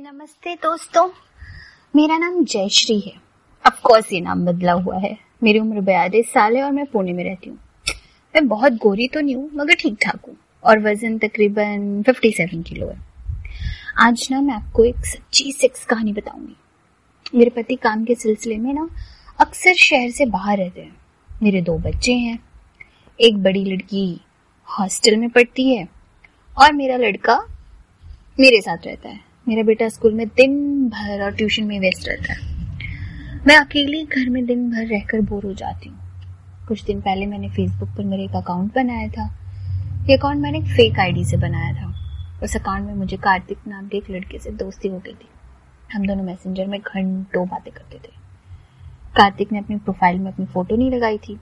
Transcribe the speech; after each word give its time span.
नमस्ते 0.00 0.54
दोस्तों। 0.54 1.08
मेरा 1.96 2.18
नाम 2.18 2.44
जयश्री 2.44 3.00
है। 3.00 3.12
ऑफ़ 3.66 3.80
कोर्स 3.82 4.12
ये 4.12 4.20
नाम 4.20 4.46
बदला 4.46 4.72
हुआ 4.72 4.98
है। 4.98 5.18
मेरी 5.42 5.58
उम्र 5.58 5.80
बयालीस 5.80 6.26
साल 6.26 6.56
है 6.56 6.62
और 6.62 6.72
मैं 6.72 6.86
पुणे 6.86 7.12
में 7.12 7.24
रहती 7.24 7.50
हूँ। 7.50 7.58
मैं 8.34 8.48
बहुत 8.48 8.72
गोरी 8.72 9.08
तो 9.08 9.20
नहीं 9.20 9.36
हूँ, 9.36 9.50
मगर 9.54 9.74
ठीक 9.74 9.98
ठाक 10.02 10.20
हूँ। 10.28 10.36
और 10.64 10.78
वज़न 10.78 11.18
तकरीबन 11.18 12.04
57 12.08 12.62
किलो 12.62 12.88
है। 12.88 12.98
आज 13.98 14.28
ना 14.30 14.40
मैं 14.40 14.54
आपको 14.54 14.84
एक 14.84 15.06
सच्ची 15.06 15.52
सेक्स 15.52 15.84
कहानी 15.84 16.12
बताऊँगी। 16.12 16.56
मेरे 17.38 17.50
पति 17.50 17.76
काम 17.76 18.04
के 18.04 18.14
सिलसिले 18.14 18.56
में 18.56 18.74
ना 18.74 18.88
अक्सर 19.40 19.74
शहर 19.74 20.10
से 20.10 20.26
बाहर 20.26 20.58
रहते 20.58 20.80
हैं। 20.80 20.96
मेरे 21.42 21.60
दो 21.60 21.78
बच्चे 21.78 22.12
हैं। 22.12 22.38
एक 23.20 23.42
बड़ी 23.42 23.64
लड़की 23.64 24.20
हॉस्टल 24.80 25.16
में 25.16 25.30
पढ़ती 25.30 25.74
है 25.74 25.88
और 26.58 26.72
मेरा 26.72 26.96
लड़का 26.96 27.46
मेरे 28.40 28.60
साथ 28.60 28.78
रहता 28.86 29.08
है। 29.08 29.27
मेरा 29.48 29.62
बेटा 29.62 29.88
स्कूल 29.88 30.14
में 30.14 30.28
दिन 30.28 30.88
भर 30.88 31.24
और 31.24 31.32
ट्यूशन 31.32 31.64
में 31.64 31.80
व्यस्त 31.80 32.08
रहता 32.08 32.32
है। 32.32 32.40
मैं 33.46 33.56
अकेली 33.56 34.04
घर 34.04 34.30
में 34.30 34.46
दिन 34.46 34.70
भर 34.70 34.86
रहकर 34.86 35.20
बोर 35.20 35.44
हो 35.44 35.54
जाती 35.54 35.88
हूँ। 35.88 35.98
कुछ 36.68 36.84
दिन 36.84 37.00
पहले 37.00 37.26
मैंने 37.26 37.48
फेसबुक 37.48 37.88
पर 37.88 38.04
मेरे 38.04 38.24
एक 38.24 38.30
अकाउंट 38.30 38.74
बनाया 38.74 39.08
था। 39.08 39.24
ये 40.10 40.16
अकाउंट 40.16 40.40
मैंने 40.40 40.60
फेक 40.60 40.98
आईडी 40.98 41.24
से 41.24 41.36
बनाया 41.36 41.72
था। 41.72 41.94
उस 42.42 42.56
अकाउंट 42.56 42.86
में 42.86 42.94
मुझे 42.94 43.16
कार्तिक 43.16 43.58
नाम 43.68 43.88
के 43.88 43.96
एक 43.96 44.10
लड़के 44.10 44.38
से 44.38 44.50
दोस्ती 44.50 44.88
हो 44.88 44.98
गई 44.98 45.12
थी। 45.12 45.28
हम 45.92 46.06
दोनों 46.06 46.24
मैसेंजर 46.24 46.66
में 46.66 46.80
घंटों 46.80 47.48
बातें 47.48 47.72
करते 47.72 47.96
थे। 47.96 48.12
कार्तिक 49.16 49.52
ने 49.52 49.58
अपनी 49.58 49.76
प्रोफ़ाइल 49.76 50.18
में 50.18 50.32
अपनी 50.32 50.46
फ़ोटो 50.46 50.76
नहीं 50.76 50.90
लगाई 50.90 51.18
थी। 51.18 51.40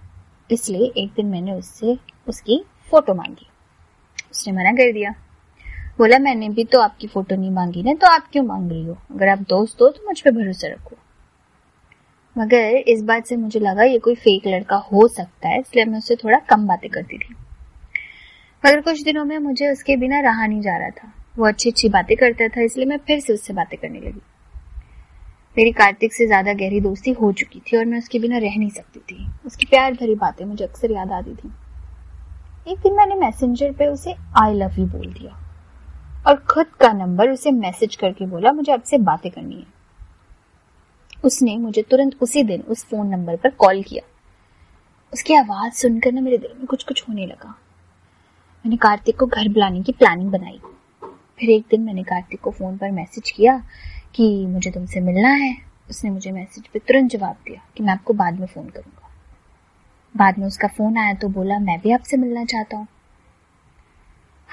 इसलिए 0.51 0.93
एक 0.96 1.10
दिन 1.10 1.27
मैंने 1.27 1.52
उससे 1.52 1.98
उसकी 2.29 2.65
फ़ोटो 2.91 3.15
मांगी। 3.15 3.46
उसने 4.30 4.52
मना 4.52 4.73
कर 4.73 4.93
दिया। 4.93 5.15
बोला, 5.98 6.18
मैंने 6.18 6.48
भी 6.48 6.64
तो 6.64 6.80
आपकी 6.80 7.06
फ़ोटो 7.06 7.36
नहीं 7.36 7.50
मांगी 7.50 7.82
ना 7.82 7.92
तो 7.95 8.06
आप 8.06 8.28
क्यों 8.32 8.45
मांग 8.45 8.70
रही 8.70 8.84
हो? 8.84 8.96
अगर 9.12 9.28
आप 9.28 9.38
दोस्त 9.38 9.82
हो 9.82 9.88
तो 9.88 10.06
मुझ 10.06 10.20
पर 10.20 10.30
भरोसा 10.30 10.68
रखो। 10.68 10.96
मगर 12.37 12.76
इस 12.88 13.02
बात 13.02 13.26
से 13.26 13.37
मुझे 13.37 13.60
लगा, 13.60 13.82
ये 13.82 13.98
कोई 13.98 14.15
फेक 14.15 14.46
लड़का 14.46 14.76
हो 14.93 15.06
सकता 15.09 15.48
है, 15.48 15.60
इसलिए 15.60 15.84
मैं 15.84 15.98
उससे 15.98 16.16
थोड़ा 16.16 16.38
कम 16.38 16.66
बातें 16.66 16.90
करती 16.90 17.18
थी। 17.18 17.34
मगर 18.65 18.80
कुछ 18.80 19.02
दिनों 19.02 19.24
में 19.24 19.38
मुझे 19.38 19.71
उसके 19.73 19.96
बिना 19.96 20.21
रहा 20.21 20.46
नहीं 20.46 20.60
जा 20.60 20.76
रहा 20.76 20.90
था। 20.90 21.12
वो 21.38 21.46
अच्छी 21.46 21.71
अच्छी 21.71 21.88
बातें 21.88 22.16
करता 22.16 22.49
था, 22.49 22.60
इसलिए 22.60 22.87
मैं 22.87 22.99
फिर 22.99 23.21
से 23.21 23.32
उससे 23.32 23.52
बातें 23.52 23.78
करने 23.78 24.01
लगी। 24.01 24.21
मेरी 25.56 25.73
कार्तिक 25.73 26.12
से 26.12 26.26
ज़्यादा 26.26 26.52
गहरी 26.52 26.80
दोस्ती 26.80 27.12
हो 27.12 27.32
चुकी 27.32 27.60
थी 27.60 27.76
और 27.76 27.84
मैं 27.84 27.99
उसके 27.99 28.18
बिना 28.18 28.38
रह 28.38 28.59
नहीं 28.59 28.71
सकती 28.71 29.01
थी। 29.01 29.26
उसकी 29.46 29.66
प्यार 29.66 29.93
भरी 29.93 30.15
बातें 30.15 30.45
मुझे 30.45 30.65
अक्सर 30.65 30.93
याद 30.93 31.12
आती 31.12 31.34
थी। 31.34 31.52
एक 32.66 32.78
दिन 32.78 32.93
मैंने 32.93 33.15
मैसेंजर 33.15 33.73
पे 33.73 33.87
उसे 33.87 34.15
आई 34.38 34.54
लव 34.54 34.78
यू 34.78 34.87
बोल 34.87 35.12
दिया। 35.12 35.46
और 36.27 36.37
खुद 36.37 36.66
का 36.66 36.93
नंबर 36.93 37.30
उसे 37.30 37.51
मैसेज 37.51 37.96
करके 37.96 38.27
बोला, 38.27 38.52
मुझे 38.52 38.73
आपसे 38.73 38.99
बातें 38.99 39.32
करनी 39.32 39.55
है। 39.55 39.66
उसने 41.24 41.57
मुझे 41.57 41.83
तुरंत 41.83 42.16
उसी 42.21 42.43
दिन 42.43 42.60
उस 42.60 42.85
फ़ोन 42.85 43.07
नंबर 43.07 43.37
पर 43.37 43.51
कॉल 43.51 43.83
किया। 43.83 44.02
उसकी 45.13 45.35
आवाज़ 45.35 45.73
सुनकर 45.73 46.13
ना 46.13 46.21
मेरे 46.21 46.38
दिल 46.38 46.51
में 46.57 46.66
कुछ 46.66 46.85
कुछ 46.85 47.09
होने 47.09 47.27
लगा। 47.27 47.49
मैंने 48.65 48.77
कार्तिक 48.77 49.18
को 49.18 49.27
घर 49.27 49.49
बुलाने 49.49 49.83
की 49.83 49.93
प्लानिंग 49.93 50.30
बनाई। 50.30 50.60
फिर 51.38 51.51
एक 51.51 51.65
दिन 51.71 51.80
मैंने 51.80 52.02
कार्तिक 52.02 52.40
को 52.40 52.51
फ़ोन 52.51 52.77
पर 52.77 52.90
मैसेज 52.90 53.30
किया 53.30 53.63
कि 54.15 54.46
मुझे 54.46 54.71
तुमसे 54.71 55.01
मिलना 55.01 55.29
है। 55.29 55.57
उसने 55.90 56.11
मुझे 56.11 56.33
मैसेज 56.33 56.66
पे 56.66 56.79
तुरंत 56.79 57.11
जवाब 57.11 57.37
दिया 57.46 57.61
कि 57.77 57.83
मैं 57.83 57.93
आपको 57.93 58.15
बाद 58.15 58.40
में 58.40 58.46
फ़ोन 58.46 58.68
करूँगा। 58.68 59.11
बाद 60.16 60.38
में 60.38 60.46
उसका 60.46 60.68
फ़ोन 60.68 60.99
आया 60.99 61.15
तो 61.15 61.29
बोला, 61.29 61.59
मैं 61.59 61.80
भी 61.80 61.90
आपसे 61.90 62.16
मिलना 62.16 62.45
चाहता 62.45 62.77
हूँ। 62.77 62.87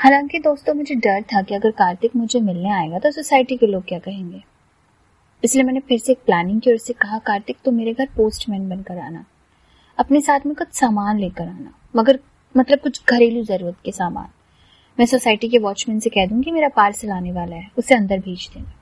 हालाँकि 0.03 0.39
दोस्तों, 0.39 0.73
मुझे 0.73 0.95
डर 0.95 1.21
था 1.21 1.41
कि 1.41 1.55
अगर 1.55 1.71
कार्तिक 1.71 2.15
मुझे 2.15 2.39
मिलने 2.39 2.69
आएगा 2.69 2.99
तो 2.99 3.11
सोसाइटी 3.11 3.57
के 3.57 3.67
लोग 3.67 3.83
क्या 3.87 3.99
कहेंगे? 3.99 4.43
इसलिए 5.43 5.63
मैंने 5.63 5.79
फिर 5.79 5.99
से 5.99 6.11
एक 6.11 6.17
प्लानिंग 6.25 6.61
की 6.61 6.69
और 6.69 6.75
उससे 6.75 6.93
कहा, 6.93 7.17
कार्तिक 7.17 7.57
तुम 7.65 7.73
तो 7.73 7.77
मेरे 7.77 7.93
घर 7.93 8.05
पोस्टमैन 8.05 8.69
बनकर 8.69 8.97
आना। 8.97 9.25
अपने 9.97 10.21
साथ 10.21 10.39
में 10.45 10.55
कुछ 10.55 10.67
सामान 10.67 11.19
लेकर 11.19 11.43
आना, 11.43 11.73
मगर 11.95 12.19
मतलब 12.57 12.79
कुछ 12.79 13.01
घरेलू 13.09 13.43
ज़रूरत 13.43 13.75
के 13.85 13.91
सामान। 13.91 14.27
मैं 14.99 15.05
सोसाइटी 15.05 15.49
के 15.49 15.57
वॉचमैन 15.57 15.99
से 15.99 16.09
कह 16.09 16.25
दूँगी, 16.25 16.51
मेरा 16.51 16.69
पार्सल 16.69 17.09
आने 17.09 17.31
वाला 17.31 17.55
है, 17.55 17.69
उसे 17.77 17.95
अंदर 17.95 18.19
भेज 18.19 18.49
देना। 18.53 18.73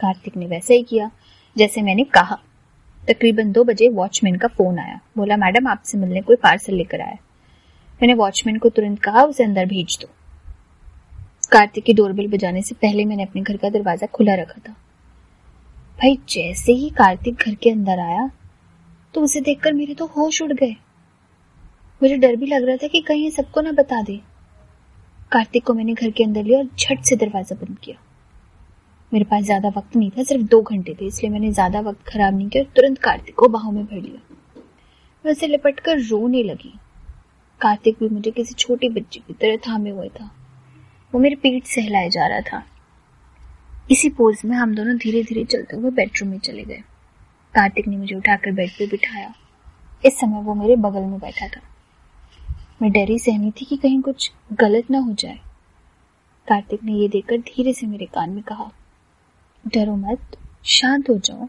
कार्तिक 0.00 0.36
ने 0.36 0.46
वैसे 0.46 0.76
ही 0.76 0.82
किया, 0.82 1.10
जैसे 1.56 1.82
मैंने 1.82 2.04
कहा। 2.04 2.38
तकरीबन 3.08 3.52
दो 3.52 3.64
बजे 3.64 3.88
वॉचमैन 3.88 4.36
का 4.36 4.48
फ़ोन 4.48 4.78
आया। 4.78 5.00
बोला, 5.16 5.36
मैडम, 5.36 5.68
आपसे 5.68 5.98
मिलने 5.98 6.20
कोई 6.20 6.36
पार्सल 6.36 6.74
लेकर 6.74 7.00
आया 7.00 7.16
मैंने 8.00 8.14
वॉचमैन 8.14 8.58
को 8.58 8.68
तुरंत 8.68 8.98
कहा, 8.98 9.22
उसे 9.22 9.44
अंदर 9.44 9.66
भेज 9.66 9.98
दो। 10.00 10.08
कार्तिक 11.52 11.84
की 11.84 11.92
डोरबेल 11.94 12.28
बजाने 12.30 12.62
से 12.62 12.74
पहले 12.74 13.04
मैंने 13.04 13.22
अपने 13.22 13.42
घर 13.42 13.56
का 13.56 13.68
दरवाज़ा 13.70 14.06
खुला 14.08 14.34
रखा 14.34 14.60
था। 14.60 14.72
भाई, 15.98 16.16
जैसे 16.28 16.72
ही 16.72 16.88
कार्तिक 16.90 17.34
घर 17.36 17.54
के 17.54 17.70
अंदर 17.70 18.00
आया 18.00 18.30
तो 19.14 19.20
उसे 19.20 19.40
देखकर 19.40 19.72
मेरे 19.72 19.94
तो 19.94 20.06
होश 20.08 20.40
उड़ 20.42 20.52
गए। 20.52 20.74
मुझे 22.00 22.16
डर 22.16 22.36
भी 22.36 22.46
लग 22.46 22.64
रहा 22.64 22.76
था 22.76 22.86
कि 22.86 23.00
कहीं 23.00 23.30
सबको 23.30 23.60
ना 23.60 23.72
बता 23.72 24.00
दे। 24.02 24.20
कार्तिक 25.32 25.64
को 25.66 25.74
मैंने 25.74 25.94
घर 25.94 26.10
के 26.10 26.24
अंदर 26.24 26.44
लिया 26.44 26.58
और 26.58 26.68
झट 26.78 27.02
से 27.02 27.16
दरवाज़ा 27.16 27.56
बंद 27.56 27.78
किया। 27.78 27.96
मेरे 29.12 29.24
पास 29.24 29.44
ज़्यादा 29.44 29.68
वक्त 29.68 29.96
नहीं 29.96 30.10
था, 30.10 30.22
सिर्फ़ 30.22 30.42
दो 30.42 30.60
घंटे 30.62 30.94
थे, 30.94 31.06
इसलिए 31.06 31.30
मैंने 31.30 31.52
ज़्यादा 31.52 31.80
वक्त 31.80 32.06
खराब 32.08 32.36
नहीं 32.36 32.48
किया 32.48 32.64
तुरंत 32.76 32.98
कार्तिक 32.98 33.34
को 33.34 33.48
बाहों 33.48 33.72
में 33.72 33.84
भर 33.84 33.96
लिया। 33.96 34.36
मैं 35.24 35.32
उसे 35.32 35.46
लिपट 35.46 35.80
कर 35.80 36.00
रोने 36.00 36.42
लगी। 36.42 36.78
कार्तिक 37.60 37.96
भी 38.00 38.08
मुझे 38.08 38.30
किसी 38.30 38.54
छोटी 38.54 38.88
बच्ची 38.90 39.20
की 39.20 39.32
तरह 39.32 39.56
थामे 39.66 39.90
हुए 39.90 40.08
था। 40.10 40.30
वो 41.14 41.20
मेरे 41.20 41.34
पेट 41.34 41.64
सहलाए 41.64 42.08
जा 42.10 42.26
रहा 42.26 42.40
था। 42.40 42.62
इसी 43.90 44.08
पोज 44.08 44.42
में 44.44 44.56
हम 44.56 44.74
दोनों 44.74 44.96
धीरे 44.96 45.22
धीरे 45.22 45.44
चलते 45.44 45.76
हुए 45.76 45.90
बेडरूम 45.90 46.30
में 46.30 46.38
चले 46.38 46.64
गए। 46.64 46.82
कार्तिक 47.54 47.88
ने 47.88 47.96
मुझे 47.96 48.14
उठाकर 48.14 48.52
बेड 48.52 48.70
पे 48.70 48.86
बिठाया। 48.86 49.34
इस 50.04 50.18
समय 50.18 50.42
वो 50.42 50.54
मेरे 50.54 50.76
बगल 50.76 51.00
में 51.00 51.18
बैठा 51.18 51.48
था। 51.48 51.60
मैं 52.82 52.92
डरी 52.92 53.18
सहमी 53.18 53.50
थी 53.50 53.64
कि 53.64 53.76
कहीं 53.76 54.00
कुछ 54.02 54.32
गलत 54.52 54.90
ना 54.90 54.98
हो 54.98 55.12
जाए। 55.12 55.38
कार्तिक 56.48 56.84
ने 56.84 56.92
ये 56.92 57.08
देखकर 57.08 57.38
धीरे 57.38 57.72
से 57.72 57.86
मेरे 57.86 58.06
कान 58.06 58.30
में 58.30 58.42
कहा, 58.42 58.70
डरो 59.66 59.96
मत, 59.96 60.36
शांत 60.64 61.10
हो 61.10 61.18
जाओ। 61.18 61.48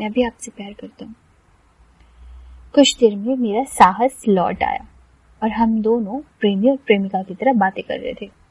मैं 0.00 0.12
भी 0.12 0.26
आपसे 0.26 0.50
प्यार 0.50 0.72
करता 0.72 1.04
हूँ। 1.04 1.14
कुछ 2.74 2.96
देर 2.98 3.16
में 3.16 3.36
मेरा 3.36 3.64
साहस 3.64 4.22
लौट 4.28 4.62
आया 4.62 4.86
और 5.42 5.50
हम 5.50 5.82
दोनों 5.82 6.20
प्रेमी 6.40 6.70
और 6.70 6.76
प्रेमिका 6.76 7.22
की 7.22 7.34
तरह 7.34 7.52
बातें 7.52 7.84
कर 7.84 7.98
रहे 7.98 8.14
थे। 8.22 8.41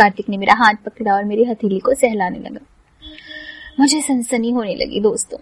कार्तिक 0.00 0.28
ने 0.28 0.36
मेरा 0.36 0.54
हाथ 0.54 0.74
पकड़ा 0.74 1.14
और 1.14 1.24
मेरी 1.24 1.44
हथेली 1.44 1.78
को 1.78 1.94
सहलाने 1.94 2.38
लगा। 2.38 2.66
मुझे 3.80 4.00
सनसनी 4.00 4.50
होने 4.50 4.74
लगी, 4.74 5.00
दोस्तों। 5.00 5.38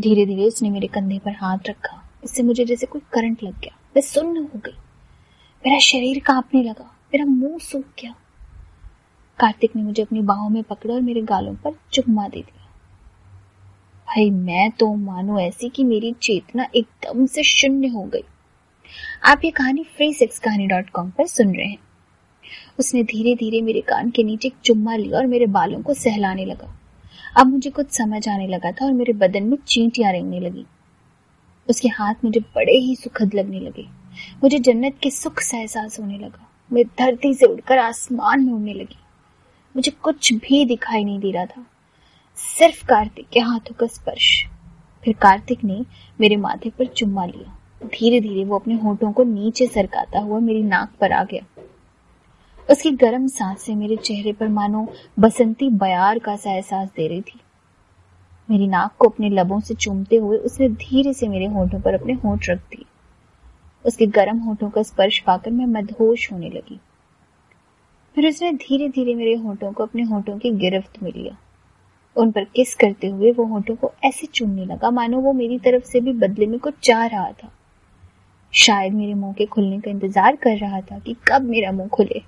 धीरे 0.00 0.26
धीरे 0.26 0.44
उसने 0.44 0.70
मेरे 0.70 0.86
कंधे 0.86 1.18
पर 1.18 1.30
हाथ 1.30 1.58
रखा। 1.68 2.10
इससे 2.24 2.42
मुझे 2.42 2.64
जैसे 2.64 2.86
कोई 2.86 3.00
करंट 3.00 3.42
लग 3.42 3.60
गया। 3.60 3.76
मैं 3.96 4.02
सुन्न 4.02 4.36
हो 4.36 4.58
गई। 4.58 4.72
मेरा 5.66 5.78
शरीर 5.78 6.20
कांपने 6.20 6.62
लगा। 6.62 6.96
मेरा 7.14 7.24
मुँह 7.24 7.58
सूख 7.58 7.84
गया। 8.02 8.14
कार्तिक 9.38 9.76
ने 9.76 9.82
मुझे 9.82 10.02
अपनी 10.02 10.20
बाहों 10.20 10.48
में 10.48 10.62
पकड़ा 10.62 10.94
और 10.94 11.00
मेरे 11.00 11.22
गालों 11.22 11.54
पर 11.54 11.72
चुम्मा 11.92 12.28
दे 12.28 12.40
दिया। 12.40 12.70
भाई, 14.08 14.30
मैं 14.30 14.70
तो 14.70 14.94
मानो 14.94 15.40
ऐसी 15.40 15.68
कि 15.68 15.84
मेरी 15.84 16.12
चेतना 16.12 16.66
एकदम 16.74 17.26
से 17.26 17.42
शून्य 17.42 17.88
हो 17.88 18.02
गई। 18.02 18.24
आप 19.24 19.40
ये 19.44 19.50
कहानी 19.50 19.84
फ्री 19.84 20.12
सेक्स 20.12 20.38
कहानी 20.38 20.66
डॉट 20.66 20.90
कॉम 20.90 21.10
पर 21.10 21.26
सुन 21.26 21.54
रहे 21.56 21.66
हैं। 21.66 21.85
उसने 22.78 23.02
धीरे 23.02 23.34
धीरे 23.34 23.62
मेरे 23.62 23.80
कान 23.80 24.10
के 24.10 24.22
नीचे 24.22 24.52
चुम्मा 24.64 24.96
लिया 24.96 25.18
और 25.18 25.26
मेरे 25.26 25.46
बालों 25.46 25.82
को 25.82 25.94
सहलाने 25.94 26.44
लगा। 26.44 26.80
अब 27.36 27.46
मुझे 27.46 27.70
कुछ 27.70 27.90
समझ 27.90 28.28
आने 28.28 28.46
लगा 28.46 28.72
था 28.72 28.84
और 28.84 28.92
मेरे 28.92 29.12
बदन 29.12 29.42
में 29.42 29.58
चींटियाँ 29.68 30.12
रेंगने 30.12 30.40
लगी। 30.40 30.66
उसके 31.70 31.88
हाथ 31.88 32.14
मुझे 32.24 32.40
बड़े 32.40 32.72
ही 32.72 32.96
सुखद 32.96 33.34
लगने 33.34 33.60
लगे। 33.60 33.82
मुझे 34.42 34.58
जन्नत 34.58 34.94
के 35.02 35.10
सुख 35.10 35.40
सा 35.40 35.58
एहसास 35.58 36.00
होने 36.00 36.18
लगा। 36.18 36.52
मैं 36.72 36.84
धरती 36.84 37.34
से 37.34 37.46
उड़कर 37.46 37.78
आसमान 37.78 38.44
में 38.44 38.52
उड़ने 38.52 38.74
लगी। 38.74 38.96
मुझे 39.76 39.90
कुछ 39.90 40.32
भी 40.32 40.64
दिखाई 40.64 41.04
नहीं 41.04 41.20
दे 41.20 41.30
रहा 41.30 41.44
था। 41.44 41.66
सिर्फ़ 42.36 42.86
कार्तिक 42.86 43.28
के 43.28 43.40
हाथों 43.40 43.74
का 43.74 43.86
स्पर्श। 43.86 44.44
फिर 45.04 45.14
कार्तिक 45.14 45.64
ने 45.64 45.84
मेरे 46.20 46.36
माथे 46.36 46.70
पर 46.70 46.86
चुम्मा 46.86 47.26
लिया। 47.26 47.58
धीरे 47.86 48.20
धीरे 48.20 48.44
वो 48.44 48.58
अपने 48.58 48.74
होठों 48.74 49.12
को 49.12 49.24
नीचे 49.24 49.66
सरकाता 49.66 50.18
हुआ 50.18 50.38
मेरी 50.38 50.62
नाक 50.62 50.92
पर 51.00 51.12
आ 51.12 51.24
गया। 51.24 51.55
उसकी 52.68 52.90
गर्म 52.90 53.26
सांस 53.26 53.68
मेरे 53.70 53.96
चेहरे 53.96 54.32
पर 54.32 54.48
मानो 54.48 54.86
बसंती 55.18 55.68
बयार 55.70 56.18
का 56.18 56.36
सा 56.36 56.52
एहसास 56.52 56.88
दे 56.88 57.06
रही 57.08 57.20
थी। 57.20 57.40
मेरी 58.48 58.66
नाक 58.66 58.94
को 58.98 59.08
अपने 59.08 59.30
लबों 59.30 59.60
से 59.60 59.74
चूमते 59.74 60.16
हुए 60.16 60.38
उसने 60.38 60.68
धीरे 60.68 61.12
से 61.12 61.28
मेरे 61.28 61.46
होठों 61.46 61.80
पर 61.80 61.94
अपने 61.94 62.12
होठ 62.12 62.48
रख 62.50 62.58
दिए। 62.58 62.84
उसके 63.84 64.06
गर्म 64.06 64.38
होठों 64.38 64.70
का 64.70 64.82
स्पर्श 64.82 65.18
पाकर 65.18 65.50
मैं 65.50 65.66
मदहोश 65.66 66.30
होने 66.32 66.50
लगी। 66.50 66.80
फिर 68.16 68.28
उसने 68.28 68.52
धीरे 68.52 68.88
धीरे 68.88 69.14
मेरे 69.14 69.34
होठों 69.34 69.72
को 69.72 69.82
अपने 69.82 70.02
होठों 70.02 70.38
की 70.38 70.50
गिरफ्त 70.50 71.02
में 71.02 71.12
लिया। 71.12 71.36
उन 72.16 72.30
पर 72.30 72.44
किस 72.44 72.74
करते 72.74 73.06
हुए 73.06 73.32
वो 73.32 73.44
होठों 73.44 73.74
को 73.76 73.92
ऐसे 74.04 74.26
चूमने 74.26 74.64
लगा, 74.64 74.90
मानो 74.90 75.20
वो 75.20 75.32
मेरी 75.32 75.58
तरफ़ 75.58 75.84
से 75.84 76.00
भी 76.00 76.12
बदले 76.12 76.46
में 76.46 76.58
कुछ 76.60 76.74
चाह 76.82 77.06
रहा 77.06 77.30
था। 77.32 77.52
शायद 78.52 78.94
मेरे 78.94 79.14
मुँह 79.14 79.32
के 79.32 79.46
खुलने 79.46 79.80
का 79.80 79.90
इंतज़ार 79.90 80.36
कर 80.36 80.56
रहा 80.58 80.80
था 80.80 80.98
कि 80.98 81.16
कब 81.28 81.42
मेरा 81.42 81.72
मुँह 81.72 81.88
खुले। 81.88 82.22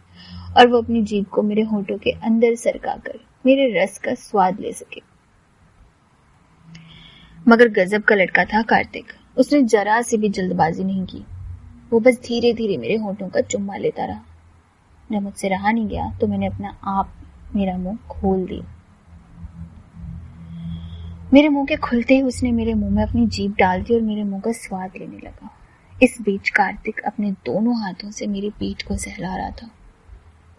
और 0.56 0.66
वो 0.66 0.82
अपनी 0.82 1.02
जीभ 1.02 1.24
को 1.24 1.42
मेरे 1.42 1.62
होठों 1.62 1.98
के 1.98 2.10
अंदर 2.10 2.54
सरका 2.54 2.94
कर 2.96 3.18
मेरे 3.46 3.82
रस 3.82 3.98
का 3.98 4.14
स्वाद 4.14 4.60
ले 4.60 4.72
सके। 4.72 5.02
मगर 7.48 7.68
गजब 7.68 8.02
का 8.02 8.14
लड़का 8.14 8.44
था 8.44 8.62
कार्तिक। 8.62 9.12
उसने 9.36 9.62
जरा 9.62 10.00
सी 10.02 10.16
भी 10.16 10.28
जल्दबाजी 10.28 10.84
नहीं 10.84 11.04
की। 11.06 11.24
वो 11.90 12.00
बस 12.00 12.18
धीरे 12.18 12.52
धीरे 12.52 12.76
मेरे 12.76 12.96
होठों 12.96 13.28
का 13.28 13.40
चुम्मा 13.40 13.76
लेता 13.76 14.04
रहा। 14.04 14.20
जब 15.12 15.22
मुझसे 15.22 15.48
रहा 15.48 15.70
नहीं 15.70 15.88
गया 15.88 16.10
तो 16.20 16.26
मैंने 16.26 16.46
अपना 16.46 16.76
आप 16.84 17.12
मेरा 17.56 17.76
मुँह 17.78 17.96
खोल 18.10 18.44
दिया। 18.46 18.74
मेरे 21.32 21.48
मुँह 21.48 21.66
के 21.66 21.76
खुलते 21.76 22.14
ही 22.14 22.22
उसने 22.22 22.52
मेरे 22.52 22.74
मुँह 22.74 22.90
में 22.90 23.02
अपनी 23.02 23.26
जीप 23.26 23.56
डाल 23.58 23.82
दी 23.82 23.94
और 23.94 24.00
मेरे 24.00 24.24
मुँह 24.24 24.40
का 24.40 24.52
स्वाद 24.52 24.92
लेने 24.96 25.16
लगा। 25.16 25.50
इस 26.02 26.16
बीच 26.20 26.48
कार्तिक 26.50 27.00
अपने 27.00 27.30
दोनों 27.30 27.82
हाथों 27.82 28.10
से 28.10 28.26
मेरी 28.26 28.50
पीठ 28.50 28.82
को 28.82 28.96
सहला 28.96 29.36
रहा 29.36 29.50
था। 29.50 29.70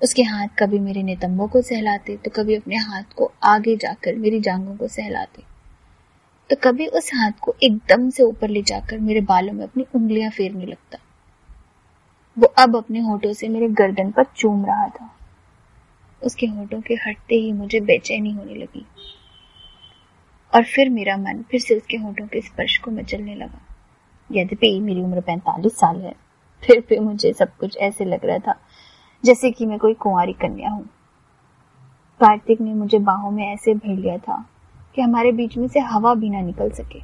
उसके 0.04 0.24
हाथ 0.24 0.48
कभी 0.60 0.80
मेरे 0.80 1.04
नितंबों 1.04 1.48
को 1.48 1.62
सहलाते 1.62 2.18
तो 2.18 2.32
कभी 2.32 2.56
अपने 2.56 2.76
हाथ 2.76 3.14
को 3.16 3.32
आगे 3.44 3.76
जाकर 3.76 4.16
मेरी 4.16 4.40
जांगों 4.40 4.76
को 4.76 4.88
सहलाते। 4.88 5.44
तो 6.50 6.56
कभी 6.64 6.88
उस 6.88 7.12
हाथ 7.14 7.32
को 7.42 7.56
एकदम 7.64 8.10
से 8.10 8.24
ऊपर 8.24 8.50
ले 8.50 8.62
जाकर 8.62 9.00
मेरे 9.00 9.22
बालों 9.22 9.54
में 9.54 9.64
अपनी 9.64 9.86
उंगलियाँ 9.96 10.32
फेरने 10.32 10.66
लगता। 10.66 10.98
वो 12.38 12.46
अब 12.46 12.76
अपने 12.76 13.00
होठों 13.00 13.34
से 13.34 13.48
मेरे 13.48 13.68
गर्दन 13.68 14.12
पर 14.12 14.24
चूम 14.36 14.66
रहा 14.66 14.88
था। 14.88 15.16
उसके 16.22 16.46
होठों 16.46 16.82
के 16.82 16.94
हटते 16.94 17.36
ही 17.36 17.52
मुझे 17.54 17.80
बेचैनी 17.80 18.32
होने 18.32 18.56
लगी। 18.56 18.86
और 20.54 20.64
फिर 20.64 20.90
मेरा 20.90 21.18
मन 21.18 21.44
फिर 21.52 21.60
से 21.60 21.76
उसके 21.76 21.98
होठों 21.98 22.28
के 22.28 22.42
स्पर्श 22.42 22.78
को 22.78 22.92
मचलने 22.92 23.36
लगा। 23.36 23.62
यद्यपि 24.32 24.80
मेरी 24.80 25.02
उम्र 25.02 25.22
पैंतालीस 25.22 25.74
साल 25.74 26.02
है, 26.02 26.14
फिर 26.64 26.80
भी 26.90 27.00
मुझे 27.00 27.34
सब 27.34 27.56
कुछ 27.58 27.78
ऐसे 27.78 28.06
लग 28.06 28.26
रहा 28.26 28.38
था 28.38 28.60
जैसे 29.26 29.52
कि 29.52 29.66
मैं 29.66 29.80
कोई 29.80 29.94
कुंवारी 29.94 30.34
कन्या 30.34 30.70
हूँ। 30.70 30.90
कार्तिक 32.20 32.62
ने 32.62 32.74
मुझे 32.74 33.00
बाहों 33.00 33.32
में 33.32 33.54
ऐसे 33.54 33.74
भर 33.74 33.96
लिया 33.96 34.18
था 34.18 34.46
कि 34.96 35.02
हमारे 35.02 35.32
बीच 35.32 35.58
में 35.58 35.68
से 35.68 35.80
हवा 35.80 36.14
भी 36.14 36.30
ना 36.30 36.42
निकल 36.42 36.70
सके। 36.70 37.02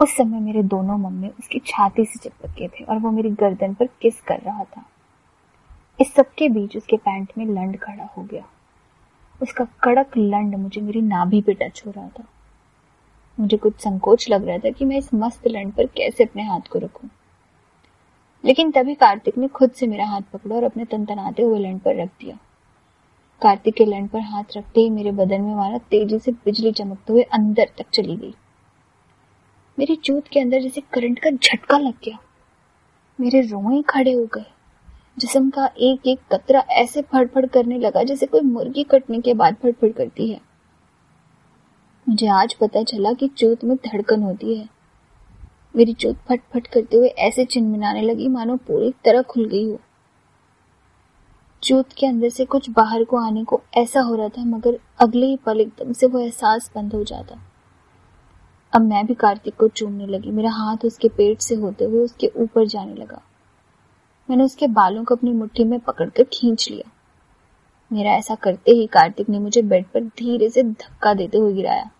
उस 0.00 0.16
समय 0.16 0.40
मेरे 0.40 0.62
दोनों 0.62 0.98
मम्मी 0.98 1.28
उसकी 1.28 1.58
छाती 1.58 2.04
से 2.04 2.18
चिपके 2.18 2.68
थे 2.68 2.84
और 2.84 2.98
वो 2.98 3.10
मेरी 3.10 3.30
गर्दन 3.30 3.74
पर 3.74 3.86
किस 3.86 4.20
कर 4.20 4.40
रहा 4.40 4.64
था। 4.64 4.84
इस 6.00 6.14
सबके 6.14 6.48
बीच 6.48 6.76
उसके 6.76 6.96
पैंट 6.96 7.32
में 7.38 7.46
लंड 7.46 7.78
खड़ा 7.78 8.08
हो 8.16 8.22
गया। 8.22 8.44
उसका 9.42 9.64
कड़क 9.64 10.16
लंड 10.16 10.54
मुझे 10.54 10.80
मेरी 10.80 11.00
नाभि 11.00 11.42
पे 11.42 11.54
टच 11.54 11.82
हो 11.86 11.90
रहा 11.90 12.08
था। 12.08 12.24
मुझे 13.40 13.56
कुछ 13.56 13.74
संकोच 13.80 14.28
लग 14.28 14.48
रहा 14.48 14.58
था 14.58 14.70
कि 14.70 14.84
मैं 14.84 14.96
इस 14.96 15.14
मस्त 15.14 15.46
लंड 15.46 15.72
पर 15.72 15.86
कैसे 15.86 16.24
अपने 16.24 16.42
हाथ 16.42 16.60
को 16.60 16.78
रखूँ। 16.78 17.10
लेकिन 18.44 18.70
तभी 18.70 18.94
कार्तिक 18.94 19.38
ने 19.38 19.48
खुद 19.48 19.70
से 19.70 19.86
मेरा 19.86 20.06
हाथ 20.06 20.20
पकड़ा 20.20 20.56
और 20.56 20.64
अपने 20.64 20.84
तनतनाते 20.84 21.42
हुए 21.42 21.58
लंड 21.58 21.80
पर 21.80 21.96
रख 21.96 22.08
दिया। 22.08 22.38
कार्तिक 23.42 23.74
के 23.74 23.84
लंड 23.84 24.08
पर 24.08 24.20
हाथ 24.20 24.44
रखते 24.56 24.80
ही 24.80 24.90
मेरे 24.90 25.12
बदन 25.12 25.40
में 25.40 25.54
मारा 25.54 25.78
तेज़ी 25.78 26.18
से 26.18 26.32
बिजली 26.32 26.72
चमकते 26.72 27.12
हुए 27.12 27.22
अंदर 27.22 27.70
तक 27.78 27.86
चली 27.90 28.16
गई। 28.16 28.34
मेरी 29.78 29.96
चूत 29.96 30.28
के 30.28 30.40
अंदर 30.40 30.60
जैसे 30.60 30.80
करंट 30.80 31.18
का 31.18 31.30
झटका 31.30 31.78
लग 31.78 31.94
गया। 32.04 32.18
मेरे 33.20 33.40
रोए 33.40 33.82
खड़े 33.82 34.12
हो 34.12 34.24
गए। 34.24 34.44
जिसम 35.18 35.50
का 35.50 35.70
एक 35.78 36.06
एक 36.06 36.20
कतरा 36.32 36.60
ऐसे 36.60 37.02
फड़फड़ 37.02 37.46
करने 37.46 37.78
लगा 37.78 38.02
जैसे 38.02 38.26
कोई 38.26 38.40
मुर्गी 38.40 38.84
कटने 38.84 39.20
के 39.20 39.34
बाद 39.34 39.54
फड़फड़ 39.54 39.92
करती 39.92 40.28
है। 40.28 40.40
मुझे 42.08 42.26
आज 42.26 42.54
पता 42.54 42.82
चला 42.82 43.12
कि 43.12 43.28
चूत 43.28 43.64
में 43.64 43.76
धड़कन 43.76 44.22
होती 44.22 44.54
है। 44.54 44.68
मेरी 45.76 45.92
चोट 45.92 46.16
फट 46.16 46.40
फट 46.54 46.66
करते 46.66 46.96
हुए 46.96 47.08
ऐसे 47.08 47.44
चिनमिनाने 47.44 48.02
लगी, 48.02 48.28
मानो 48.28 48.56
पूरी 48.56 48.94
तरह 49.04 49.22
खुल 49.22 49.44
गई 49.44 49.70
हो। 49.70 49.78
चूत 51.62 51.92
के 51.92 52.06
अंदर 52.06 52.28
से 52.28 52.44
कुछ 52.44 52.70
बाहर 52.70 53.04
को 53.04 53.16
आने 53.16 53.44
को 53.44 53.62
ऐसा 53.76 54.00
हो 54.00 54.14
रहा 54.14 54.28
था, 54.28 54.44
मगर 54.44 54.78
अगले 54.98 55.26
ही 55.26 55.36
पल 55.36 55.60
एकदम 55.60 55.92
से 55.92 56.06
वो 56.06 56.18
एहसास 56.18 56.70
बंद 56.74 56.94
हो 56.94 57.04
जाता। 57.04 57.38
अब 58.72 58.82
मैं 58.82 59.06
भी 59.06 59.14
कार्तिक 59.14 59.56
को 59.56 59.68
चूमने 59.68 60.06
लगी। 60.06 60.30
मेरा 60.30 60.50
हाथ 60.50 60.76
उसके 60.84 61.08
पेट 61.08 61.40
से 61.40 61.54
होते 61.54 61.84
हुए 61.84 62.00
उसके 62.00 62.32
ऊपर 62.36 62.66
जाने 62.66 62.94
लगा। 62.94 63.22
मैंने 64.30 64.44
उसके 64.44 64.66
बालों 64.66 65.04
को 65.04 65.14
अपनी 65.14 65.32
मुट्ठी 65.32 65.64
में 65.64 65.80
पकड़कर 65.80 66.22
खींच 66.22 66.70
लिया। 66.70 66.90
मेरा 67.92 68.10
ऐसा 68.10 68.34
करते 68.34 68.72
ही 68.72 68.86
कार्तिक 68.86 69.28
ने 69.28 69.38
मुझे 69.38 69.62
बेड 69.62 69.84
पर 69.86 70.04
धीरे 70.04 70.48
से 70.48 70.62
धक्का 70.62 71.14
देते 71.14 71.38
हुए 71.38 71.52
गिराया। 71.52 71.90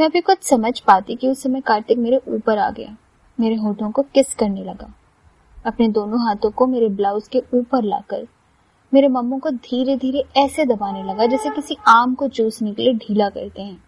मैं 0.00 0.06
अभी 0.06 0.20
कुछ 0.20 0.42
समझ 0.42 0.80
पाती 0.80 1.16
कि 1.16 1.28
उस 1.28 1.42
समय 1.42 1.60
कार्तिक 1.60 1.98
मेरे 1.98 2.16
ऊपर 2.28 2.58
आ 2.58 2.70
गया। 2.70 2.96
मेरे 3.40 3.54
होठों 3.54 3.90
को 3.90 4.02
किस 4.02 4.34
करने 4.34 4.64
लगा। 4.64 4.94
अपने 5.66 5.88
दोनों 5.88 6.26
हाथों 6.26 6.50
को 6.50 6.66
मेरे 6.66 6.88
ब्लाउज 6.88 7.28
के 7.28 7.42
ऊपर 7.54 7.82
लाकर 7.82 8.26
मेरे 8.94 9.08
मम्मों 9.08 9.38
को 9.38 9.50
धीरे 9.50 9.96
धीरे 9.96 10.24
ऐसे 10.36 10.64
दबाने 10.64 11.02
लगा 11.02 11.26
जैसे 11.26 11.50
किसी 11.50 11.76
आम 11.88 12.14
को 12.14 12.28
चूसने 12.28 12.72
के 12.74 12.82
लिए 12.82 12.94
ढीला 12.94 13.28
करते 13.28 13.62
हैं। 13.62 13.84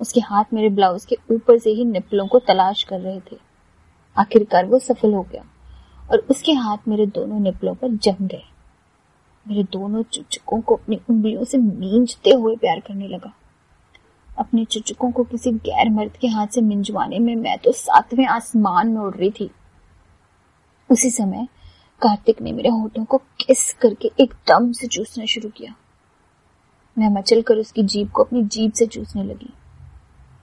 उसके 0.00 0.20
हाथ 0.20 0.44
मेरे 0.52 0.68
ब्लाउज 0.68 1.04
के 1.04 1.16
ऊपर 1.30 1.58
से 1.58 1.70
ही 1.70 1.84
निपलों 1.84 2.26
को 2.26 2.38
तलाश 2.38 2.82
कर 2.82 3.00
रहे 3.00 3.20
थे। 3.20 3.36
आखिरकार 4.18 4.66
वो 4.66 4.78
सफल 4.78 5.14
हो 5.14 5.22
गया 5.22 5.44
और 6.10 6.18
उसके 6.18 6.52
हाथ 6.52 6.88
मेरे 6.88 7.06
दोनों 7.06 7.40
निपलों 7.40 7.74
पर 7.74 7.88
जम 7.88 8.26
गए। 8.26 8.42
मेरे 9.48 9.62
दोनों 9.62 10.02
चुचकों 10.02 10.60
को 10.60 10.74
अपनी 10.74 11.00
उंगलियों 11.10 11.44
से 11.44 11.58
मींजते 11.58 12.30
हुए 12.30 12.56
प्यार 12.56 12.80
करने 12.80 13.08
लगा। 13.08 13.32
अपने 14.40 14.64
चुचकों 14.64 15.10
को 15.10 15.24
किसी 15.24 15.52
गैर 15.52 15.90
मर्द 15.90 16.12
के 16.20 16.28
हाथ 16.28 16.46
से 16.46 16.60
मिंजवाने 16.60 17.18
में 17.18 17.36
मैं 17.36 17.58
तो 17.58 17.72
सातवें 17.72 18.26
आसमान 18.26 18.88
में 18.88 19.00
उड़ 19.00 19.14
रही 19.14 19.30
थी। 19.30 19.50
उसी 20.90 21.10
समय 21.10 21.48
कार्तिक 22.02 22.42
ने 22.42 22.52
मेरे 22.52 22.68
होठों 22.68 23.04
को 23.04 23.18
किस 23.18 23.72
करके 23.74 24.10
एकदम 24.20 24.72
से 24.72 24.86
चूसना 24.86 25.24
शुरू 25.24 25.48
किया। 25.48 25.74
मैं 26.98 27.08
मचल 27.08 27.42
कर 27.42 27.54
उसकी 27.54 27.82
जीप 27.82 28.10
को 28.10 28.22
अपनी 28.24 28.44
जीप 28.44 28.72
से 28.72 28.86
चूसने 28.86 29.24
लगी। 29.24 29.52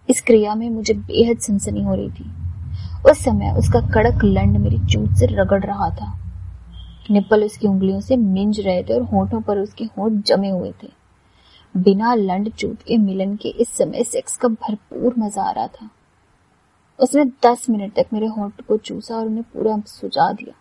इस 0.09 0.21
क्रिया 0.21 0.55
में 0.55 0.69
मुझे 0.69 0.93
बेहद 0.93 1.37
सनसनी 1.37 1.83
हो 1.83 1.95
रही 1.95 2.09
थी। 2.09 2.31
उस 3.11 3.23
समय 3.23 3.51
उसका 3.51 3.79
कड़क 3.79 4.23
लंड 4.23 4.57
मेरी 4.57 4.77
चूत 4.77 5.09
से 5.09 5.25
रगड़ 5.25 5.63
रहा 5.63 5.89
था। 5.89 6.13
निप्पल 7.11 7.43
उसकी 7.43 7.67
उंगलियों 7.67 7.99
से 7.99 8.15
मिंज 8.17 8.59
रहे 8.59 8.83
थे 8.83 8.93
और 8.93 9.01
होठों 9.01 9.41
पर 9.41 9.57
उसके 9.57 9.85
होठ 9.85 10.11
जमे 10.11 10.49
हुए 10.49 10.73
थे। 10.83 10.87
बिना 11.75 12.13
लंड 12.13 12.51
चूत 12.51 12.81
के 12.81 12.97
मिलन 12.97 13.35
के 13.35 13.49
इस 13.49 13.69
समय 13.69 14.03
सेक्स 14.03 14.37
का 14.37 14.47
भरपूर 14.47 15.13
मज़ा 15.17 15.43
आ 15.43 15.51
रहा 15.51 15.67
था। 15.67 15.89
उसने 16.99 17.25
दस 17.25 17.69
मिनट 17.69 17.93
तक 17.93 18.05
मेरे 18.13 18.27
होठ 18.27 18.61
को 18.61 18.77
चूसा 18.77 19.15
और 19.15 19.25
उन्हें 19.25 19.43
पूरा 19.43 19.77
सुझा 19.85 20.31
दिया। 20.31 20.53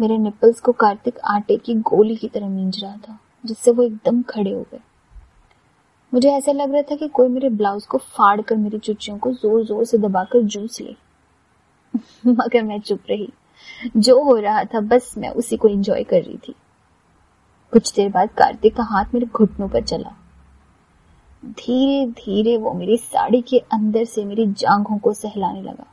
मेरे 0.00 0.18
निपल्स 0.18 0.60
को 0.60 0.72
कार्तिक 0.72 1.18
आटे 1.24 1.56
की 1.56 1.74
गोली 1.74 2.16
की 2.16 2.28
तरह 2.28 2.48
मींज 2.48 2.84
रहा 2.84 2.96
था, 2.96 3.18
जिससे 3.46 3.70
वो 3.70 3.82
एकदम 3.82 4.22
खड़े 4.22 4.50
हो 4.50 4.62
गए। 4.62 4.80
मुझे 6.12 6.30
ऐसा 6.30 6.52
लग 6.52 6.72
रहा 6.72 6.82
था 6.82 6.96
कि 6.96 7.08
कोई 7.08 7.28
मेरे 7.28 7.48
ब्लाउज 7.48 7.86
को 7.86 7.98
फाड़ 7.98 8.40
कर 8.40 8.56
मेरी 8.56 8.78
चुच्चियों 8.78 9.18
को 9.18 9.32
ज़ोर 9.32 9.64
ज़ोर 9.64 9.84
से 9.84 9.98
दबाकर 9.98 10.42
जूस 10.42 10.80
ले। 10.80 10.96
मगर 12.26 12.62
मैं 12.62 12.80
चुप 12.80 13.00
रही। 13.10 13.32
जो 13.96 14.22
हो 14.22 14.36
रहा 14.36 14.64
था, 14.64 14.80
बस 14.80 15.14
मैं 15.18 15.28
उसी 15.28 15.56
को 15.56 15.68
एंजॉय 15.68 16.04
कर 16.04 16.22
रही 16.22 16.36
थी। 16.36 16.54
कुछ 17.74 17.94
देर 17.94 18.10
बाद 18.10 18.28
कार्तिक 18.30 18.76
का 18.76 18.82
हाथ 18.82 19.04
मेरे 19.14 19.26
घुटनों 19.26 19.68
पर 19.68 19.82
चला। 19.82 20.10
धीरे 21.44 22.06
धीरे 22.06 22.56
वो 22.56 22.72
मेरी 22.72 22.96
साड़ी 22.96 23.40
के 23.40 23.58
अंदर 23.58 24.04
से 24.04 24.24
मेरी 24.24 24.46
जांघों 24.46 24.98
को 24.98 25.12
सहलाने 25.12 25.62
लगा। 25.62 25.86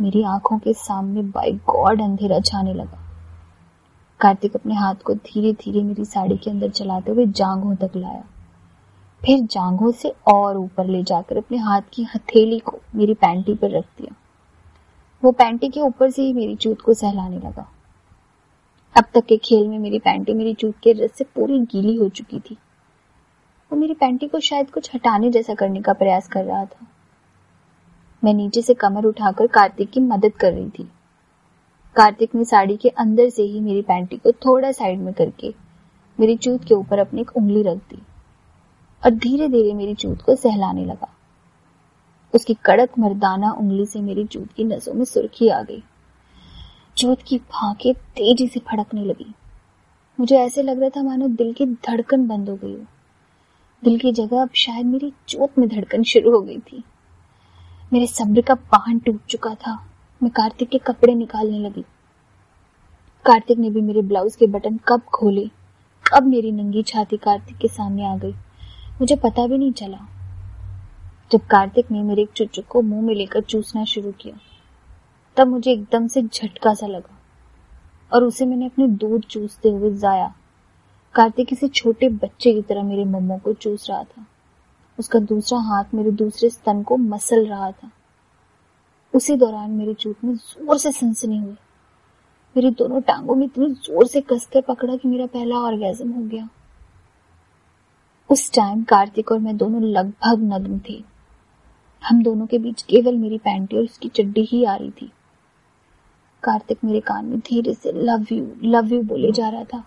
मेरी 0.00 0.22
आँखों 0.22 0.58
के 0.58 0.72
सामने 0.72 1.22
बाई 1.22 1.52
गॉड 1.52 2.02
अंधेरा 2.02 2.40
छाने 2.40 2.74
लगा। 2.74 2.98
कार्तिक 4.20 4.56
अपने 4.56 4.74
हाथ 4.74 4.94
को 4.94 5.14
धीरे 5.14 5.52
धीरे 5.52 5.82
मेरी 5.82 6.04
साड़ी 6.04 6.36
के 6.36 6.50
अंदर 6.50 6.70
चलाते 6.70 7.10
हुए 7.10 7.26
जांघों 7.26 7.74
तक 7.74 7.90
लाया। 7.96 8.24
फिर 9.24 9.40
जांघों 9.40 9.92
से 9.92 10.14
और 10.26 10.56
ऊपर 10.56 10.86
ले 10.86 11.02
जाकर 11.02 11.36
अपने 11.36 11.58
हाथ 11.58 11.82
की 11.92 12.02
हथेली 12.02 12.58
को 12.58 12.78
मेरी 12.94 13.14
पैंटी 13.14 13.54
पर 13.54 13.70
रख 13.70 13.84
दिया। 13.84 14.14
वो 15.24 15.32
पैंटी 15.32 15.68
के 15.68 15.80
ऊपर 15.80 16.10
से 16.10 16.22
ही 16.22 16.32
मेरी 16.32 16.56
चूत 16.56 16.80
को 16.80 16.94
सहलाने 16.94 17.36
लगा। 17.36 17.72
अब 18.96 19.04
तक 19.14 19.24
के 19.24 19.36
खेल 19.36 19.68
में 19.68 19.78
मेरी 19.78 19.98
पैंटी 19.98 20.34
मेरी 20.34 20.54
चूत 20.54 20.74
के 20.82 20.92
रस 20.92 21.10
से 21.14 21.24
पूरी 21.24 21.58
गीली 21.58 21.96
हो 21.96 22.08
चुकी 22.08 22.40
थी। 22.40 22.56
वो 23.72 23.78
मेरी 23.78 23.94
पैंटी 23.94 24.28
को 24.28 24.40
शायद 24.40 24.70
कुछ 24.70 24.94
हटाने 24.94 25.30
जैसा 25.30 25.54
करने 25.54 25.82
का 25.82 25.92
प्रयास 25.92 26.28
कर 26.28 26.44
रहा 26.44 26.64
था। 26.64 26.86
मैं 28.24 28.34
नीचे 28.34 28.62
से 28.62 28.74
कमर 28.74 29.04
उठाकर 29.04 29.46
कार्तिक 29.46 29.90
की 29.90 30.00
मदद 30.00 30.32
कर 30.32 30.52
रही 30.52 30.70
थी। 30.70 30.88
कार्तिक 31.96 32.34
ने 32.34 32.44
साड़ी 32.44 32.76
के 32.76 32.88
अंदर 32.88 33.28
से 33.28 33.42
ही 33.42 33.60
मेरी 33.60 33.82
पैंटी 33.82 34.16
को 34.16 34.32
थोड़ा 34.32 34.72
साइड 34.72 34.98
में 34.98 35.14
करके 35.14 35.54
मेरी 36.20 36.36
चूत 36.36 36.64
के 36.64 36.74
ऊपर 36.74 36.98
अपनी 36.98 37.20
एक 37.20 37.30
उंगली 37.36 37.62
रख 37.62 37.76
दी 37.76 38.02
और 39.04 39.10
धीरे 39.10 39.48
धीरे 39.48 39.74
मेरी 39.74 39.94
चूत 39.94 40.22
को 40.22 40.36
सहलाने 40.36 40.84
लगा। 40.84 41.08
उसकी 42.34 42.54
कड़क 42.54 42.98
मर्दाना 42.98 43.52
उंगली 43.52 43.86
से 43.86 44.00
मेरी 44.00 44.26
चूत 44.26 44.52
की 44.52 44.64
नसों 44.64 44.94
में 44.94 45.04
सुर्खी 45.04 45.48
आ 45.48 45.62
गई। 45.62 45.82
चूत 46.96 47.22
की 47.22 47.38
फांके 47.38 47.92
तेज़ी 47.92 48.48
से 48.48 48.60
फड़कने 48.60 49.04
लगी। 49.04 49.34
मुझे 50.20 50.38
ऐसे 50.38 50.62
लग 50.62 50.80
रहा 50.80 50.88
था 50.88 51.02
मानो 51.02 51.28
दिल 51.28 51.52
की 51.52 51.66
धड़कन 51.66 52.26
बंद 52.26 52.48
हो 52.48 52.56
गई 52.56 52.72
हो। 52.72 52.86
दिल 53.84 53.98
की 53.98 54.12
जगह 54.12 54.42
अब 54.42 54.50
शायद 54.54 54.86
मेरी 54.86 55.12
चोट 55.28 55.58
में 55.58 55.68
धड़कन 55.68 56.02
शुरू 56.02 56.30
हो 56.30 56.40
गई 56.40 56.58
थी। 56.58 56.84
मेरे 57.92 58.06
सब्र 58.06 58.40
का 58.40 58.54
बाहन 58.54 58.98
टूट 58.98 59.26
चुका 59.26 59.54
था। 59.54 59.86
मैं 60.22 60.30
कार्तिक 60.30 60.68
के 60.68 60.78
कपड़े 60.78 61.14
निकालने 61.14 61.58
लगी। 61.58 61.84
कार्तिक 63.24 63.58
ने 63.58 63.70
भी 63.70 63.80
मेरे 63.80 64.02
ब्लाउज 64.02 64.36
के 64.36 64.46
बटन 64.46 64.80
कब 64.88 65.00
खोले, 65.00 65.50
कब 66.12 66.22
मेरी 66.22 66.52
नंगी 66.52 66.82
छाती 66.82 67.16
कार्तिक 67.16 67.56
के 67.56 67.68
सामने 67.68 68.06
आ 68.06 68.16
गई। 68.16 68.32
मुझे 69.00 69.16
पता 69.16 69.46
भी 69.46 69.58
नहीं 69.58 69.72
चला। 69.72 69.98
जब 71.32 71.46
कार्तिक 71.46 71.90
ने 71.90 72.02
मेरे 72.02 72.22
एक 72.22 72.30
चुचुक 72.30 72.64
को 72.64 72.82
मुँह 72.82 73.02
में 73.02 73.14
लेकर 73.14 73.40
चूसना 73.40 73.84
शुरू 73.84 74.12
किया 74.12 74.34
तब 75.40 75.46
मुझे 75.46 75.72
एकदम 75.72 76.06
से 76.06 76.22
झटका 76.22 76.74
सा 76.74 76.86
लगा। 76.86 77.18
और 78.12 78.24
उसे 78.24 78.46
मैंने 78.46 78.66
अपने 78.66 78.86
दूध 78.86 79.22
चूसते 79.24 79.68
हुए 79.68 79.94
जाया। 79.94 80.34
कार्तिक 81.14 81.48
किसी 81.48 81.68
छोटे 81.68 82.08
बच्चे 82.08 82.52
की 82.52 82.62
तरह 82.62 82.82
मेरे 82.82 83.04
मम्मो 83.04 83.38
को 83.38 83.52
चूस 83.52 83.90
रहा 83.90 84.02
था। 84.04 84.26
उसका 84.98 85.18
दूसरा 85.18 85.58
हाथ 85.58 85.84
मेरे 85.94 86.10
दूसरे 86.10 86.50
स्तन 86.50 86.82
को 86.82 86.96
मसल 86.96 87.46
रहा 87.46 87.70
था। 87.70 87.90
उसी 89.14 89.36
दौरान 89.36 89.70
मेरी 89.70 89.94
चूत 89.94 90.24
में 90.24 90.34
ज़ोर 90.34 90.78
से 90.78 90.92
सनसनी 90.92 91.38
हुई। 91.38 91.56
मेरी 92.56 92.70
दोनों 92.70 93.00
टांगों 93.00 93.34
में 93.34 93.46
इतनी 93.46 93.66
ज़ोर 93.66 94.06
से 94.06 94.20
कसकर 94.20 94.60
पकड़ा 94.60 94.96
कि 94.96 95.08
मेरा 95.08 95.26
पहला 95.26 95.56
ऑर्गेजम 95.56 96.10
हो 96.10 96.22
गया। 96.22 96.48
उस 98.30 98.52
टाइम 98.52 98.82
कार्तिक 98.82 99.32
और 99.32 99.38
मैं 99.38 99.56
दोनों 99.56 99.82
लगभग 99.82 100.42
नग्न 100.42 100.80
थे। 100.88 101.04
हम 102.02 102.22
दोनों 102.22 102.46
के 102.46 102.58
बीच 102.58 102.82
केवल 102.82 103.16
मेरी 103.16 103.38
पैंटी 103.38 103.76
और 103.76 103.82
उसकी 103.82 104.08
चड्डी 104.08 104.44
ही 104.44 104.64
आ 104.64 104.76
रही 104.76 104.90
थी। 104.90 105.12
कार्तिक 106.42 106.78
मेरे 106.84 107.00
कान 107.00 107.24
में 107.24 107.38
धीरे 107.38 107.74
से 107.74 107.92
लव 107.94 108.26
यू 108.32 108.46
लव 108.64 108.92
यू 108.94 109.02
बोले 109.02 109.30
जा 109.32 109.48
रहा 109.48 109.64
था। 109.64 109.84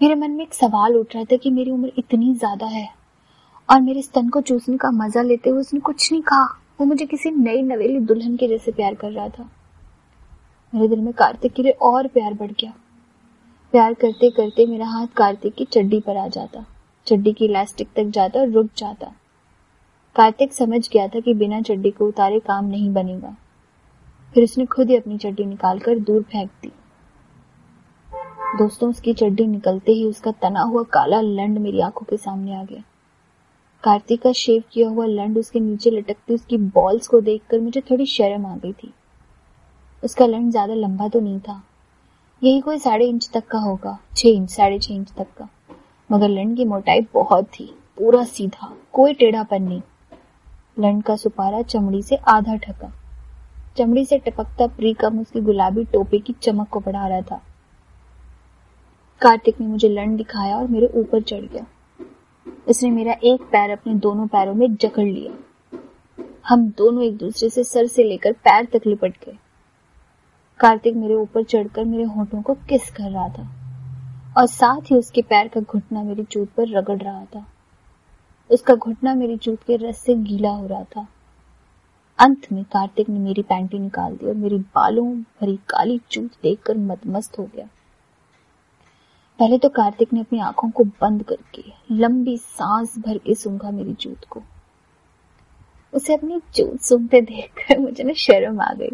मेरे 0.00 0.14
मन 0.14 0.30
में 0.30 0.42
एक 0.44 0.54
सवाल 0.54 0.96
उठ 0.96 1.14
रहा 1.14 1.24
था 1.24 1.36
कि 1.36 1.50
मेरी 1.50 1.70
उम्र 1.70 1.92
इतनी 1.98 2.34
ज़्यादा 2.34 2.66
है 2.66 2.88
और 3.68 3.80
मेरे 3.80 4.02
स्तन 4.02 4.28
को 4.28 4.40
चूसने 4.40 4.76
का 4.76 4.90
मज़ा 4.90 5.22
लेते 5.22 5.50
हुए 5.50 5.60
उसने 5.60 5.80
कुछ 5.80 6.10
नहीं 6.12 6.22
कहा। 6.22 6.44
वो 6.80 6.86
मुझे 6.86 7.06
किसी 7.06 7.30
नई 7.30 7.62
नवेली 7.62 7.98
दुल्हन 8.00 8.36
के 8.36 8.48
जैसे 8.48 8.72
प्यार 8.72 8.94
कर 8.94 9.10
रहा 9.10 9.28
था। 9.28 9.48
मेरे 10.72 10.88
दिल 10.88 11.00
में 11.00 11.12
कार्तिक 11.14 11.52
के 11.52 11.62
लिए 11.62 11.72
और 11.82 12.06
प्यार 12.06 12.34
बढ़ 12.34 12.50
गया। 12.50 12.72
प्यार 13.72 13.94
करते 13.94 14.30
करते 14.30 14.66
मेरा 14.66 14.86
हाथ 14.86 15.06
कार्तिक 15.16 15.54
की 15.54 15.64
चड्डी 15.64 16.00
पर 16.00 16.16
आ 16.16 16.26
जाता। 16.28 16.64
चड्डी 17.06 17.32
की 17.32 17.44
इलास्टिक 17.44 17.88
तक 17.96 18.10
जाता 18.10 18.40
और 18.40 18.48
रुक 18.48 18.68
जाता। 18.76 19.12
कार्तिक 20.16 20.52
समझ 20.52 20.88
गया 20.88 21.06
था 21.08 21.20
कि 21.20 21.34
बिना 21.34 21.60
चड्डी 21.60 21.90
को 21.90 22.06
उतारे 22.06 22.38
काम 22.40 22.64
नहीं 22.64 22.92
बनेगा। 22.94 23.34
फिर 24.34 24.44
उसने 24.44 24.64
खुद 24.66 24.90
ही 24.90 24.96
अपनी 24.96 25.18
चड्डी 25.18 25.44
निकालकर 25.44 25.98
दूर 25.98 26.22
फेंक 26.22 26.50
दी। 26.62 26.72
दोस्तों, 28.58 28.88
उसकी 28.90 29.12
चड्डी 29.14 29.46
निकलते 29.46 29.92
ही 29.92 30.04
उसका 30.04 30.30
तना 30.32 30.62
हुआ 30.62 30.82
काला 30.92 31.20
लंड 31.20 31.58
मेरी 31.58 31.80
आँखों 31.80 32.06
के 32.06 32.16
सामने 32.16 32.54
आ 32.54 32.62
गया। 32.64 32.82
कार्तिक 33.84 34.22
का 34.22 34.32
शेव 34.32 34.62
किया 34.72 34.88
हुआ 34.88 35.06
लंड 35.06 35.38
उसके 35.38 35.60
नीचे 35.60 35.90
लटकती 35.90 36.34
उसकी 36.34 36.56
बॉल्स 36.56 37.08
को 37.08 37.20
देखकर 37.20 37.60
मुझे 37.60 37.80
थोड़ी 37.80 38.06
शर्म 38.06 38.46
आ 38.46 38.56
गई 38.56 38.72
थी। 38.72 38.92
उसका 40.02 40.26
लंड 40.26 40.50
ज़्यादा 40.50 40.74
लंबा 40.74 41.08
तो 41.08 41.20
नहीं 41.20 41.38
था। 41.40 41.62
यही 42.42 42.60
कोई 42.60 42.78
साढ़े 42.78 43.06
इंच 43.06 43.28
तक 43.34 43.46
का 43.46 43.58
होगा, 43.58 43.98
छह 44.16 44.28
इंच, 44.28 44.50
साढ़े 44.50 44.78
छह 44.78 44.94
इंच 44.94 45.12
तक 45.12 45.26
का। 45.38 45.48
मगर 46.10 46.28
लंड 46.28 46.56
की 46.56 46.64
मोटाई 46.64 47.00
बहुत 47.14 47.44
थी, 47.44 47.66
पूरा 47.98 48.24
सीधा, 48.24 48.72
कोई 48.92 49.14
टेढ़ापन 49.14 49.62
नहीं। 49.62 49.80
लंड 50.78 51.02
का 51.02 51.16
सुपारा 51.16 51.62
चमड़ी 51.62 52.02
से 52.02 52.16
आधा 52.28 52.56
ढका। 52.56 52.92
चमड़ी 53.76 54.04
से 54.04 54.18
टपकता 54.18 54.66
प्रीकम 54.66 55.20
उसकी 55.20 55.40
गुलाबी 55.40 55.84
टोपी 55.84 56.18
की 56.18 56.32
चमक 56.32 56.68
को 56.68 56.80
बढ़ा 56.80 57.06
रहा 57.06 57.20
था। 57.20 57.42
कार्तिक 59.20 59.60
ने 59.60 59.66
मुझे 59.66 59.88
लंड 59.88 60.16
दिखाया 60.16 60.56
और 60.56 60.66
मेरे 60.66 60.86
ऊपर 60.86 61.22
चढ़ 61.22 61.40
गया। 61.40 61.66
उसने 62.68 62.90
मेरा 62.90 63.12
एक 63.24 63.42
पैर 63.42 63.70
अपने 63.70 63.94
दोनों 63.94 64.26
पैरों 64.26 64.54
में 64.54 64.74
जकड़ 64.74 65.04
लिया। 65.04 65.32
हम 66.48 66.68
दोनों 66.68 67.02
एक 67.02 67.16
दूसरे 67.16 67.48
से 67.48 67.64
सर 67.64 67.86
से 67.86 68.04
लेकर 68.04 68.32
पैर 68.32 68.64
तक 68.64 68.86
लिपट 68.86 69.12
गए। 69.24 69.36
कार्तिक 70.60 70.96
मेरे 70.96 71.14
ऊपर 71.14 71.42
चढ़कर 71.42 71.84
मेरे 71.84 72.04
होठों 72.04 72.42
को 72.42 72.54
किस 72.54 72.90
कर 72.90 73.10
रहा 73.10 73.28
था 73.28 73.48
और 74.36 74.46
साथ 74.46 74.90
ही 74.90 74.96
उसके 74.96 75.22
पैर 75.22 75.48
का 75.48 75.60
घुटना 75.60 76.02
मेरी 76.02 76.24
चूत 76.24 76.48
पर 76.48 76.68
रगड़ 76.68 76.98
रहा 76.98 77.24
था। 77.24 77.46
उसका 78.50 78.74
घुटना 78.74 79.14
मेरी 79.14 79.36
चूत 79.36 79.62
के 79.62 79.76
रस 79.76 79.98
से 79.98 80.14
गीला 80.14 80.50
हो 80.50 80.66
रहा 80.66 80.84
था। 80.84 81.06
अंत 82.18 82.46
में 82.52 82.62
कार्तिक 82.64 83.08
ने 83.08 83.18
मेरी 83.18 83.42
पैंटी 83.42 83.78
निकाल 83.78 84.12
दी 84.16 84.26
और 84.26 84.34
मेरी 84.34 84.58
बालों 84.74 85.06
भरी 85.14 85.56
काली 85.68 85.98
चूत 86.10 86.30
देखकर 86.42 86.76
मतमस्त 86.76 87.38
हो 87.38 87.44
गया। 87.44 87.66
पहले 89.38 89.58
तो 89.58 89.68
कार्तिक 89.68 90.12
ने 90.12 90.20
अपनी 90.20 90.38
आँखों 90.38 90.70
को 90.70 90.84
बंद 90.84 91.22
करके 91.22 91.62
लंबी 91.90 92.36
सांस 92.36 92.94
भर 92.98 93.18
के 93.18 93.34
सूंघा 93.34 93.70
मेरी 93.70 93.92
जूत 93.92 94.24
को। 94.24 94.42
उसे 95.92 96.14
अपनी 96.14 96.40
जूत 96.54 96.80
सूंघते 96.80 97.20
देखकर 97.20 97.78
मुझे 97.78 98.04
ना 98.04 98.12
शर्म 98.12 98.60
आ 98.60 98.72
गई, 98.72 98.88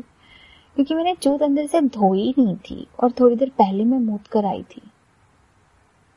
क्योंकि 0.77 0.95
मैंने 0.95 1.15
जूत 1.23 1.43
अंदर 1.43 1.67
से 1.67 1.81
धोई 1.81 2.35
नहीं 2.39 2.57
थी 2.57 2.87
और 3.03 3.13
थोड़ी 3.13 3.37
देर 3.37 3.51
पहले 3.59 3.85
मैं 3.85 3.99
मूत 3.99 4.27
कर 4.27 4.45
आई 4.45 4.63
थी। 4.63 4.83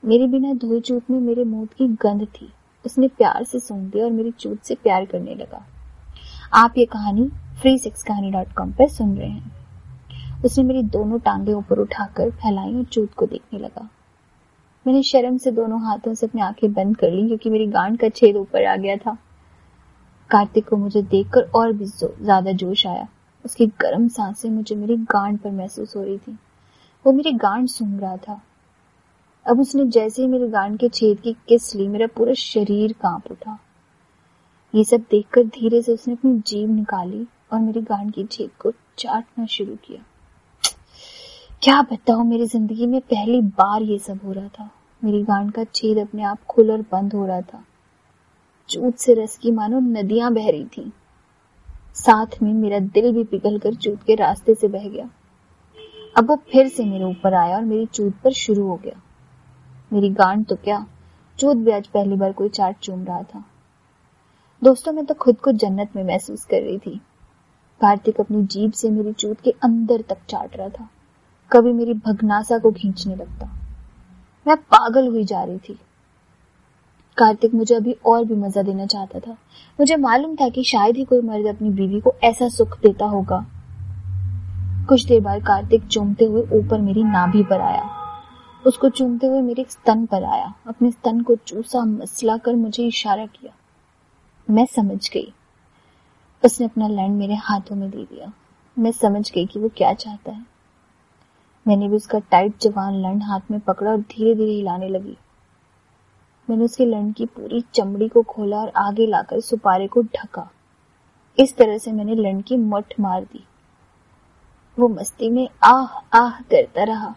मेरे 0.03 0.27
बिना 0.27 0.53
धोई 0.53 0.79
जूत 0.79 1.09
में 1.11 1.19
मेरे 1.19 1.43
मूत 1.43 1.73
की 1.73 1.87
गंध 2.01 2.25
थी। 2.31 2.51
उसने 2.85 3.07
प्यार 3.07 3.43
से 3.43 3.59
सूंघ 3.59 3.81
दिया 3.91 4.05
और 4.05 4.11
मेरी 4.11 4.31
चूत 4.31 4.63
से 4.63 4.75
प्यार 4.75 5.05
करने 5.05 5.35
लगा। 5.35 5.65
आप 6.55 6.73
ये 6.77 6.85
कहानी 6.85 7.25
फ्री 7.61 7.77
सिक्स 7.77 8.03
कहानी 8.03 8.31
डॉट 8.31 8.51
कॉम 8.53 8.71
पर 8.71 8.87
सुन 8.87 9.15
रहे 9.17 9.29
हैं। 9.29 10.41
उसने 10.45 10.63
मेरी 10.63 10.83
दोनों 10.83 11.19
टांगे 11.19 11.53
ऊपर 11.53 11.79
उठाकर 11.79 12.29
फैलाई 12.31 12.73
और 12.75 12.83
चूत 12.83 13.13
को 13.13 13.25
देखने 13.25 13.59
लगा। 13.59 13.87
मैंने 14.85 15.01
शर्म 15.03 15.37
से 15.37 15.51
दोनों 15.51 15.81
हाथों 15.81 16.13
से 16.13 16.25
अपनी 16.25 16.41
आँखें 16.41 16.73
बंद 16.73 16.97
कर 16.97 17.11
ली, 17.11 17.25
क्योंकि 17.27 17.49
मेरी 17.49 17.67
गांड 17.67 17.97
का 17.99 18.09
छेद 18.09 18.35
ऊपर 18.35 18.65
आ 18.65 18.75
गया 18.75 18.97
था। 18.97 19.17
कार्तिक 20.29 20.67
को 20.67 20.77
मुझे 20.77 21.01
देखकर 21.01 21.49
और 21.55 21.73
भी 21.73 21.85
ज़्यादा 21.85 22.51
जोश 22.51 22.87
आया। 22.87 23.07
उसकी 23.45 23.67
गर्म 23.81 24.07
साँसें 24.07 24.49
मुझे 24.49 24.75
मेरी 24.75 24.97
गांड 24.97 25.39
पर 25.39 25.51
महसूस 25.51 25.95
हो 25.95 26.03
रही 26.03 26.17
थी। 26.17 26.37
वो 27.05 27.13
मेरी 27.13 27.31
गांड 27.31 27.67
सूंघ 27.67 28.01
रहा 28.01 28.17
था। 28.17 28.41
अब 29.45 29.59
उसने 29.59 29.85
जैसे 29.85 30.21
ही 30.21 30.27
मेरी 30.27 30.47
गांड 30.47 30.79
के 30.79 30.89
छेद 30.89 31.19
की 31.19 31.33
किस 31.47 31.75
ली 31.75 31.87
मेरा 31.87 32.07
पूरा 32.07 32.33
शरीर 32.33 32.93
काँप 32.93 33.31
उठा। 33.31 33.59
ये 34.73 34.83
सब 34.83 35.01
देखकर 35.11 35.43
धीरे 35.45 35.81
से 35.81 35.93
उसने 35.93 36.13
अपनी 36.13 36.39
जीव 36.47 36.69
निकाली 36.69 37.25
और 37.53 37.59
मेरी 37.59 37.81
गांड 37.81 38.11
की 38.13 38.23
छेद 38.23 38.49
को 38.59 38.71
चाटना 38.97 39.45
शुरू 39.45 39.75
किया। 39.85 40.03
क्या 41.63 41.81
बताओ 41.81 42.23
मेरी 42.23 42.45
ज़िंदगी 42.45 42.85
में 42.85 42.99
पहली 43.01 43.41
बार 43.41 43.81
ये 43.81 43.97
सब 43.99 44.19
हो 44.25 44.31
रहा 44.31 44.47
था। 44.49 44.69
मेरी 45.01 45.21
गांड 45.23 45.51
का 45.51 45.63
छेद 45.65 45.97
अपने 45.97 46.23
आप 46.23 46.43
खुल 46.49 46.71
और 46.71 46.81
बंद 46.91 47.13
हो 47.13 47.25
रहा 47.25 47.41
था। 47.41 47.63
चूत 48.69 48.97
से 48.97 49.13
रस 49.13 49.37
की 49.37 49.51
मानो 49.51 49.79
नदियाँ 49.79 50.33
बह 50.33 50.49
रही 50.49 50.65
थी। 50.67 50.91
साथ 51.95 52.41
में 52.43 52.53
मेरा 52.53 52.79
दिल 52.79 53.11
भी 53.13 53.23
पिघल 53.23 53.57
कर 53.59 53.75
चूत 53.75 54.03
के 54.03 54.15
रास्ते 54.15 54.55
से 54.55 54.67
बह 54.67 54.87
गया। 54.89 55.09
अब 56.15 56.29
वो 56.29 56.35
फिर 56.51 56.67
से 56.67 56.85
मेरे 56.85 57.03
ऊपर 57.03 57.33
आया 57.33 57.55
और 57.55 57.63
मेरी 57.63 57.85
चूत 57.85 58.13
पर 58.23 58.33
शुरू 58.33 58.67
हो 58.67 58.75
गया। 58.75 59.01
मेरी 59.91 60.09
गांड 60.11 60.45
तो 60.45 60.55
क्या 60.55 60.85
चूत 61.39 61.57
भी 61.57 61.71
आज 61.71 61.87
पहली 61.87 62.15
बार 62.15 62.31
कोई 62.33 62.49
चाट 62.49 62.79
चूम 62.79 63.03
रहा 63.03 63.23
था। 63.23 63.43
दोस्तों, 64.63 64.91
मैं 64.91 65.05
तो 65.05 65.13
खुद 65.13 65.37
को 65.37 65.51
जन्नत 65.51 65.89
में 65.95 66.03
महसूस 66.03 66.45
कर 66.45 66.61
रही 66.61 66.77
थी। 66.77 67.01
कार्तिक 67.81 68.19
अपनी 68.19 68.43
जीभ 68.43 68.71
से 68.71 68.89
मेरी 68.89 69.13
चूत 69.13 69.41
के 69.41 69.51
अंदर 69.63 70.01
तक 70.01 70.17
चाट 70.29 70.57
रहा 70.57 70.69
था। 70.69 70.89
कभी 71.51 71.73
मेरी 71.73 71.93
भगनासा 71.93 72.57
को 72.57 72.71
खींचने 72.71 73.15
लगता। 73.15 73.45
मैं 74.47 74.57
पागल 74.57 75.07
हुई 75.07 75.23
जा 75.23 75.43
रही 75.43 75.57
थी। 75.57 75.79
कार्तिक 77.17 77.53
मुझे 77.53 77.75
अभी 77.75 77.95
और 78.05 78.25
भी 78.25 78.35
मज़ा 78.35 78.61
देना 78.61 78.85
चाहता 78.85 79.19
था। 79.19 79.31
मुझे 79.79 79.95
मालूम 79.95 80.35
था 80.35 80.49
कि 80.49 80.63
शायद 80.63 80.97
ही 80.97 81.03
कोई 81.03 81.21
मर्द 81.21 81.47
अपनी 81.47 81.69
बीवी 81.69 81.99
को 81.99 82.13
ऐसा 82.23 82.49
सुख 82.49 82.79
देता 82.81 83.05
होगा। 83.05 83.45
कुछ 84.89 85.05
देर 85.05 85.21
बाद 85.21 85.41
कार्तिक 85.41 85.87
चूमते 85.87 86.25
हुए 86.25 86.41
ऊपर 86.41 86.81
मेरी 86.81 87.03
नाभि 87.03 87.43
पर 87.43 87.61
आया। 87.61 87.89
उसको 88.67 88.89
चूमते 88.89 89.27
हुए 89.27 89.41
मेरे 89.41 89.65
स्तन 89.69 90.05
पर 90.05 90.23
आया। 90.23 90.53
अपने 90.67 90.91
स्तन 90.91 91.21
को 91.21 91.35
चूसा 91.35 91.85
मसला 91.85 92.37
कर 92.37 92.55
मुझे 92.55 92.87
इशारा 92.87 93.25
किया। 93.25 93.51
मैं 94.49 94.65
समझ 94.65 95.09
गई। 95.09 95.33
उसने 96.45 96.67
अपना 96.67 96.87
लैंड 96.87 97.15
मेरे 97.17 97.35
हाथों 97.35 97.75
में 97.75 97.89
दे 97.89 97.97
दिया। 97.97 98.33
मैं 98.79 98.91
समझ 98.91 99.31
गई 99.31 99.45
कि 99.45 99.59
वो 99.59 99.69
क्या 99.69 99.93
चाहता 99.93 100.31
है। 100.31 100.45
मैंने 101.67 101.89
भी 101.89 101.95
उसका 101.95 102.19
टाइट 102.19 102.53
जवान 102.61 102.93
लंड 102.93 103.23
हाथ 103.23 103.39
में 103.51 103.59
पकड़ा 103.59 103.91
और 103.91 103.97
धीरे 103.97 104.35
धीरे 104.35 104.51
हिलाने 104.51 104.87
लगी। 104.87 105.17
मैंने 106.49 106.65
उसके 106.65 106.85
लंड 106.85 107.15
की 107.15 107.25
पूरी 107.25 107.63
चमड़ी 107.73 108.07
को 108.07 108.21
खोला 108.21 108.57
और 108.57 108.69
आगे 108.69 109.07
लाकर 109.07 109.39
सुपारे 109.39 109.87
को 109.87 110.01
ढका। 110.01 110.51
इस 111.39 111.57
तरह 111.57 111.77
से 111.77 111.91
मैंने 111.91 112.15
लंड 112.15 112.43
की 112.43 112.57
मठ 112.57 112.93
मार 112.99 113.23
दी। 113.23 113.47
वो 114.79 114.87
मस्ती 114.87 115.29
में 115.29 115.49
आह 115.63 116.17
आह 116.17 116.41
करता 116.41 116.83
रहा। 116.83 117.15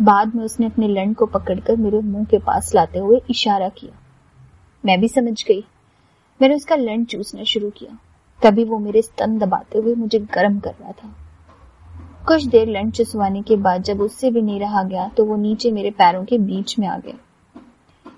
बाद 0.00 0.34
में 0.34 0.44
उसने 0.44 0.66
अपने 0.66 0.88
लंड 0.88 1.16
को 1.16 1.26
पकड़कर 1.26 1.76
मेरे 1.76 2.00
मुँह 2.00 2.24
के 2.24 2.38
पास 2.38 2.74
लाते 2.74 2.98
हुए 2.98 3.20
इशारा 3.30 3.68
किया। 3.68 3.98
मैं 4.84 5.00
भी 5.00 5.08
समझ 5.08 5.44
गई। 5.44 5.64
मैंने 6.40 6.54
उसका 6.54 6.76
लंड 6.76 7.06
चूसना 7.06 7.44
शुरू 7.44 7.70
किया। 7.70 7.98
तभी 8.42 8.64
वो 8.64 8.78
मेरे 8.78 9.02
स्तन 9.02 9.38
दबाते 9.38 9.78
हुए 9.78 9.94
मुझे 9.94 10.18
गर्म 10.34 10.58
कर 10.58 10.74
रहा 10.80 10.92
था। 10.92 11.14
कुछ 12.26 12.44
देर 12.44 12.68
लंड 12.68 12.92
चुसवाने 12.92 13.42
के 13.42 13.56
बाद 13.56 13.82
जब 13.82 14.00
उससे 14.00 14.30
भी 14.30 14.42
नहीं 14.42 14.60
रहा 14.60 14.82
गया 14.82 15.06
तो 15.08 15.24
वो 15.24 15.36
नीचे 15.36 15.70
मेरे 15.72 15.90
पैरों 15.90 16.24
के 16.24 16.38
बीच 16.38 16.78
में 16.78 16.86
आ 16.88 16.98
गया। 16.98 17.14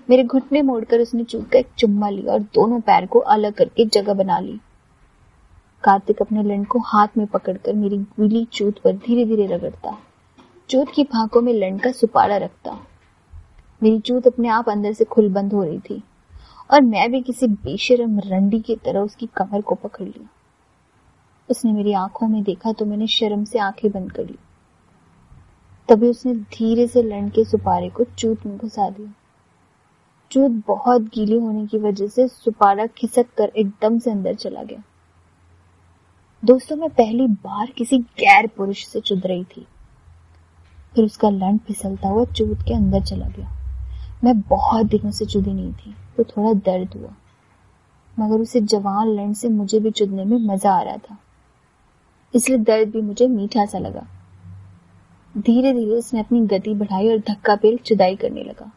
मेरे 0.09 0.23
घुटने 0.23 0.61
मोड़कर 0.61 1.01
उसने 1.01 1.23
चूक 1.23 1.47
का 1.47 1.59
एक 1.59 1.67
चुम्मा 1.77 2.09
लिया 2.09 2.33
और 2.33 2.39
दोनों 2.55 2.79
पैर 2.79 3.05
को 3.05 3.19
अलग 3.19 3.53
करके 3.53 3.85
जगह 3.85 4.13
बना 4.13 4.39
ली। 4.39 4.59
कार्तिक 5.83 6.21
अपने 6.21 6.43
लंड 6.43 6.67
को 6.67 6.79
हाथ 6.79 7.17
में 7.17 7.25
पकड़कर 7.27 7.73
मेरी 7.73 7.97
गीली 7.97 8.45
चूत 8.45 8.79
पर 8.79 8.95
धीरे 8.97 9.25
धीरे 9.25 9.45
रगड़ता। 9.45 9.97
चूत 10.69 10.91
की 10.95 11.03
फांकों 11.03 11.41
में 11.41 11.53
लंड 11.53 11.81
का 11.81 11.91
सुपाड़ा 11.91 12.37
रखता। 12.37 12.77
मेरी 13.81 13.99
चूत 13.99 14.27
अपने 14.27 14.49
आप 14.49 14.69
अंदर 14.69 14.93
से 14.93 15.05
खुल 15.05 15.29
बंद 15.29 15.53
हो 15.53 15.63
रही 15.63 15.79
थी। 15.79 16.01
और 16.71 16.81
मैं 16.81 17.11
भी 17.11 17.21
किसी 17.21 17.47
बेशरम 17.47 18.19
रंडी 18.19 18.59
की 18.59 18.75
तरह 18.75 18.99
उसकी 18.99 19.25
कमर 19.25 19.61
को 19.61 19.75
पकड़ 19.75 20.05
लिया। 20.05 20.29
उसने 21.49 21.71
मेरी 21.71 21.93
आँखों 21.93 22.27
में 22.27 22.43
देखा 22.43 22.71
तो 22.71 22.85
मैंने 22.85 23.07
शर्म 23.07 23.43
से 23.43 23.59
आँखें 23.59 23.91
बंद 23.91 24.11
कर 24.11 24.25
ली। 24.25 24.37
तभी 25.89 26.07
उसने 26.07 26.35
धीरे 26.35 26.87
से 26.87 27.03
लंड 27.03 27.31
के 27.31 27.43
सुपारे 27.43 27.89
को 27.89 28.03
चूत 28.03 28.45
में 28.45 28.57
घुसा 28.57 28.89
दिया। 28.89 29.13
चूत 30.31 30.63
बहुत 30.67 31.01
गीली 31.01 31.39
होने 31.39 31.67
की 31.67 31.77
वजह 31.77 32.07
से 32.07 32.27
सुपारा 32.27 32.85
खिसक 32.85 33.25
कर 33.37 33.51
एकदम 33.57 33.99
से 33.99 34.11
अंदर 34.11 34.35
चला 34.35 34.63
गया। 34.63 34.83
दोस्तों, 36.45 36.75
मैं 36.75 36.89
पहली 36.89 37.27
बार 37.27 37.67
किसी 37.67 37.97
गैर 37.97 38.47
पुरुष 38.47 38.85
से 38.85 38.99
चुद 38.99 39.21
रही 39.25 39.43
थी। 39.43 39.67
फिर 40.95 41.05
उसका 41.05 41.29
लंड 41.29 41.59
फिसलता 41.59 42.07
हुआ 42.07 42.25
चूत 42.25 42.57
के 42.57 42.73
अंदर 42.73 43.01
चला 43.01 43.27
गया। 43.27 43.51
मैं 44.23 44.41
बहुत 44.41 44.85
दिनों 44.85 45.11
से 45.11 45.25
चुदी 45.25 45.53
नहीं 45.53 45.73
थी। 45.73 45.95
तो 46.17 46.23
थोड़ा 46.25 46.53
दर्द 46.61 46.95
हुआ। 46.95 47.13
मगर 48.17 48.41
उसे 48.41 48.61
जवान 48.61 49.07
लंड 49.07 49.35
से 49.35 49.49
मुझे 49.49 49.79
भी 49.79 49.91
चुदने 49.91 50.25
में 50.25 50.37
मज़ा 50.45 50.71
आ 50.71 50.81
रहा 50.81 50.97
था। 50.99 51.17
इसलिए 52.33 52.57
दर्द 52.59 52.89
भी 52.89 53.01
मुझे 53.01 53.27
मीठा 53.27 53.65
सा 53.65 53.79
लगा। 53.79 54.05
धीरे 55.35 55.73
धीरे 55.73 55.91
उसने 55.91 56.19
अपनी 56.19 56.41
गति 56.47 56.73
बढ़ाई 56.73 57.09
और 57.09 57.19
धक्का 57.27 57.55
पेल 57.55 57.77
चुदाई 57.77 58.15
करने 58.15 58.43
लगा। 58.43 58.71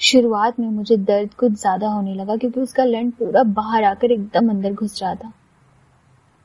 शुरुआत 0.00 0.58
में 0.60 0.68
मुझे 0.68 0.96
दर्द 0.96 1.34
कुछ 1.34 1.52
ज़्यादा 1.52 1.88
होने 1.88 2.14
लगा 2.14 2.36
क्योंकि 2.36 2.60
उसका 2.60 2.84
लंड 2.84 3.12
पूरा 3.12 3.42
बाहर 3.42 3.84
आकर 3.84 4.12
एकदम 4.12 4.50
अंदर 4.50 4.72
घुस 4.72 5.02
रहा 5.02 5.14
था। 5.14 5.32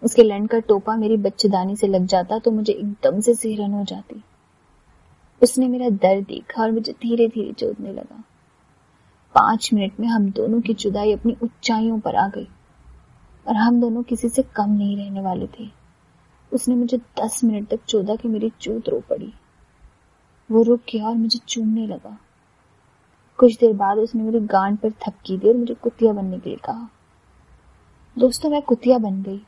उसके 0.04 0.24
लंड 0.24 0.50
का 0.50 0.60
टोपा 0.60 0.96
मेरी 0.96 1.18
बच्चेदानी 1.18 1.76
से 1.76 1.88
लग 1.88 2.06
जाता 2.06 2.38
तो 2.40 2.52
मुझे 2.52 2.74
एकदम 2.74 3.20
से 3.20 3.34
सिहरन 3.36 3.74
हो 3.74 3.84
जाती। 3.84 4.24
उसने 5.42 5.68
मेरा 5.68 5.90
दर्द 5.90 6.26
देखा 6.26 6.62
और 6.64 6.72
मुझे 6.72 6.92
धीरे 6.92 7.28
धीरे 7.28 7.54
चोदने 7.54 7.94
लगा। 7.94 8.24
पाँच 9.36 9.70
मिनट 9.74 10.00
में 10.00 10.08
हम 10.08 10.30
दोनों 10.30 10.62
की 10.62 10.74
जुदाई 10.74 11.14
अपनी 11.14 11.38
ऊंचाइयों 11.44 12.00
पर 12.00 12.16
आ 12.16 12.28
गई 12.28 12.48
और 13.48 13.56
हम 13.56 13.82
दोनों 13.82 14.04
किसी 14.04 14.30
से 14.30 14.42
कम 14.42 14.70
नहीं 14.70 14.98
रहने 14.98 15.22
वाले 15.22 15.48
थे। 15.48 15.70
उसने 16.54 16.76
मुझे 16.76 16.98
दस 16.98 17.44
मिनट 17.44 17.68
तक 17.68 17.80
चौदह 17.88 18.16
की 18.16 18.28
मेरी 18.28 18.52
चूत 18.62 18.90
रो 18.90 19.00
पड़ी। 19.00 19.34
वो 20.52 20.64
रुक 20.64 20.80
गया 20.80 21.08
और 21.08 21.16
मुझे 21.16 21.40
चूमने 21.48 21.88
लगा। 21.88 22.18
कुछ 23.38 23.58
देर 23.58 23.74
बाद 23.74 23.98
उसने 23.98 24.24
मेरी 24.24 24.40
गांड 24.40 24.78
पर 24.78 24.92
थपकी 24.92 25.38
दी 25.38 25.48
और 25.48 25.56
मुझे 25.56 25.74
कुतिया 25.74 26.14
बनने 26.14 26.40
के 26.40 26.50
लिए 26.50 26.60
कहा। 26.66 26.90
दोस्तों, 28.18 28.50
मैं 28.50 28.62
कुतिया 28.62 28.98
बन 28.98 29.22
गई 29.22 29.42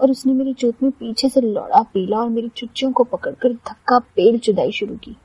और 0.00 0.10
उसने 0.10 0.32
मेरी 0.32 0.54
चूत 0.54 0.82
में 0.82 0.92
पीछे 0.92 1.28
से 1.28 1.40
लौड़ा 1.40 1.82
पीला 1.82 2.18
और 2.18 2.28
मेरी 2.28 2.48
चुच्चियों 2.48 2.92
को 2.92 3.04
पकड़कर 3.04 3.52
धक्का 3.52 3.98
पेड़ 3.98 4.36
चुदाई 4.36 4.72
शुरू 4.72 4.96
की। 4.96 5.16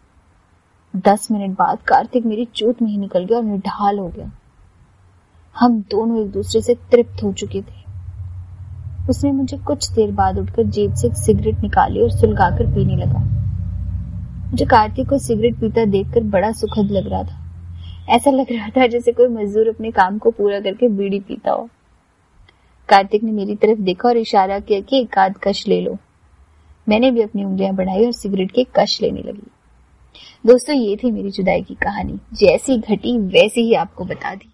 दस 0.96 1.28
मिनट 1.32 1.58
बाद 1.58 1.78
कार्तिक 1.82 2.26
मेरी 2.26 2.46
चोट 2.46 2.82
में 2.82 2.90
ही 2.90 2.98
निकल 2.98 3.26
गया 3.26 3.38
और 3.38 3.44
निढाल 3.44 4.00
हो 4.00 4.08
गया। 4.08 4.32
हम 5.56 5.82
दोनों 5.82 6.22
एक 6.22 6.32
दूसरे 6.32 6.62
से 6.62 6.76
तृप्त 6.76 7.24
हो 7.24 7.34
चुके 7.34 7.62
थे। 7.62 7.84
उसने 9.10 9.32
मुझे 9.32 9.58
कुछ 9.58 9.92
देर 9.92 10.12
बाद 10.12 10.38
उठकर 10.38 10.64
जेब 10.64 10.94
से 10.94 11.08
एक 11.08 11.14
सिगरेट 11.14 11.60
निकाली 11.60 12.02
और 12.02 12.12
सुलगाकर 12.12 12.66
पीने 12.66 12.96
लगा। 12.96 13.20
मुझे 14.52 14.66
कार्तिक 14.66 15.10
को 15.10 15.18
सिगरेट 15.18 15.60
पीता 15.60 15.86
देखकर 15.86 16.24
बड़ा 16.24 16.52
सुखद 16.52 16.92
लग 16.92 17.08
रहा 17.08 17.24
था। 17.24 17.40
ऐसा 18.10 18.32
लग 18.32 18.52
रहा 18.52 18.70
था 18.70 18.88
जैसे 18.88 19.12
कोई 19.12 19.28
मजदूर 19.28 19.70
अपने 19.70 19.92
काम 19.92 20.18
को 20.18 20.32
पूरा 20.32 20.60
करके 20.60 20.88
बीड़ी 20.88 21.20
पीता 21.20 21.52
हो। 21.52 21.70
कार्तिक 22.90 23.24
ने 23.24 23.32
मेरी 23.32 23.56
तरफ़ 23.56 23.80
देखा 23.80 24.10
और 24.10 24.18
इशारा 24.18 24.60
किया 24.60 24.80
कि 24.80 25.02
एक 25.02 25.18
आध 25.18 25.34
कश 25.44 25.68
ले 25.68 25.82
लो। 25.82 25.98
मैंने 26.90 27.12
भी 27.12 27.22
अपनी 27.22 27.44
उंगलियाँ 27.44 27.76
बढ़ाई 27.76 28.06
और 28.06 28.12
सिगरेट 28.12 28.52
के 28.52 28.64
कश 28.76 29.02
लेने 29.02 29.22
लगी। 29.22 29.48
दोस्तों 30.46 30.75
ये 30.75 30.95
थी 30.95 31.12
मेरी 31.12 31.32
जुदाई 31.32 31.62
की 31.62 31.76
कहानी। 31.76 32.19
जैसी 32.34 32.78
घटी 32.78 33.17
वैसी 33.17 33.62
ही 33.62 33.73
आपको 33.73 34.06
बता 34.06 34.36
दी। 34.36 34.53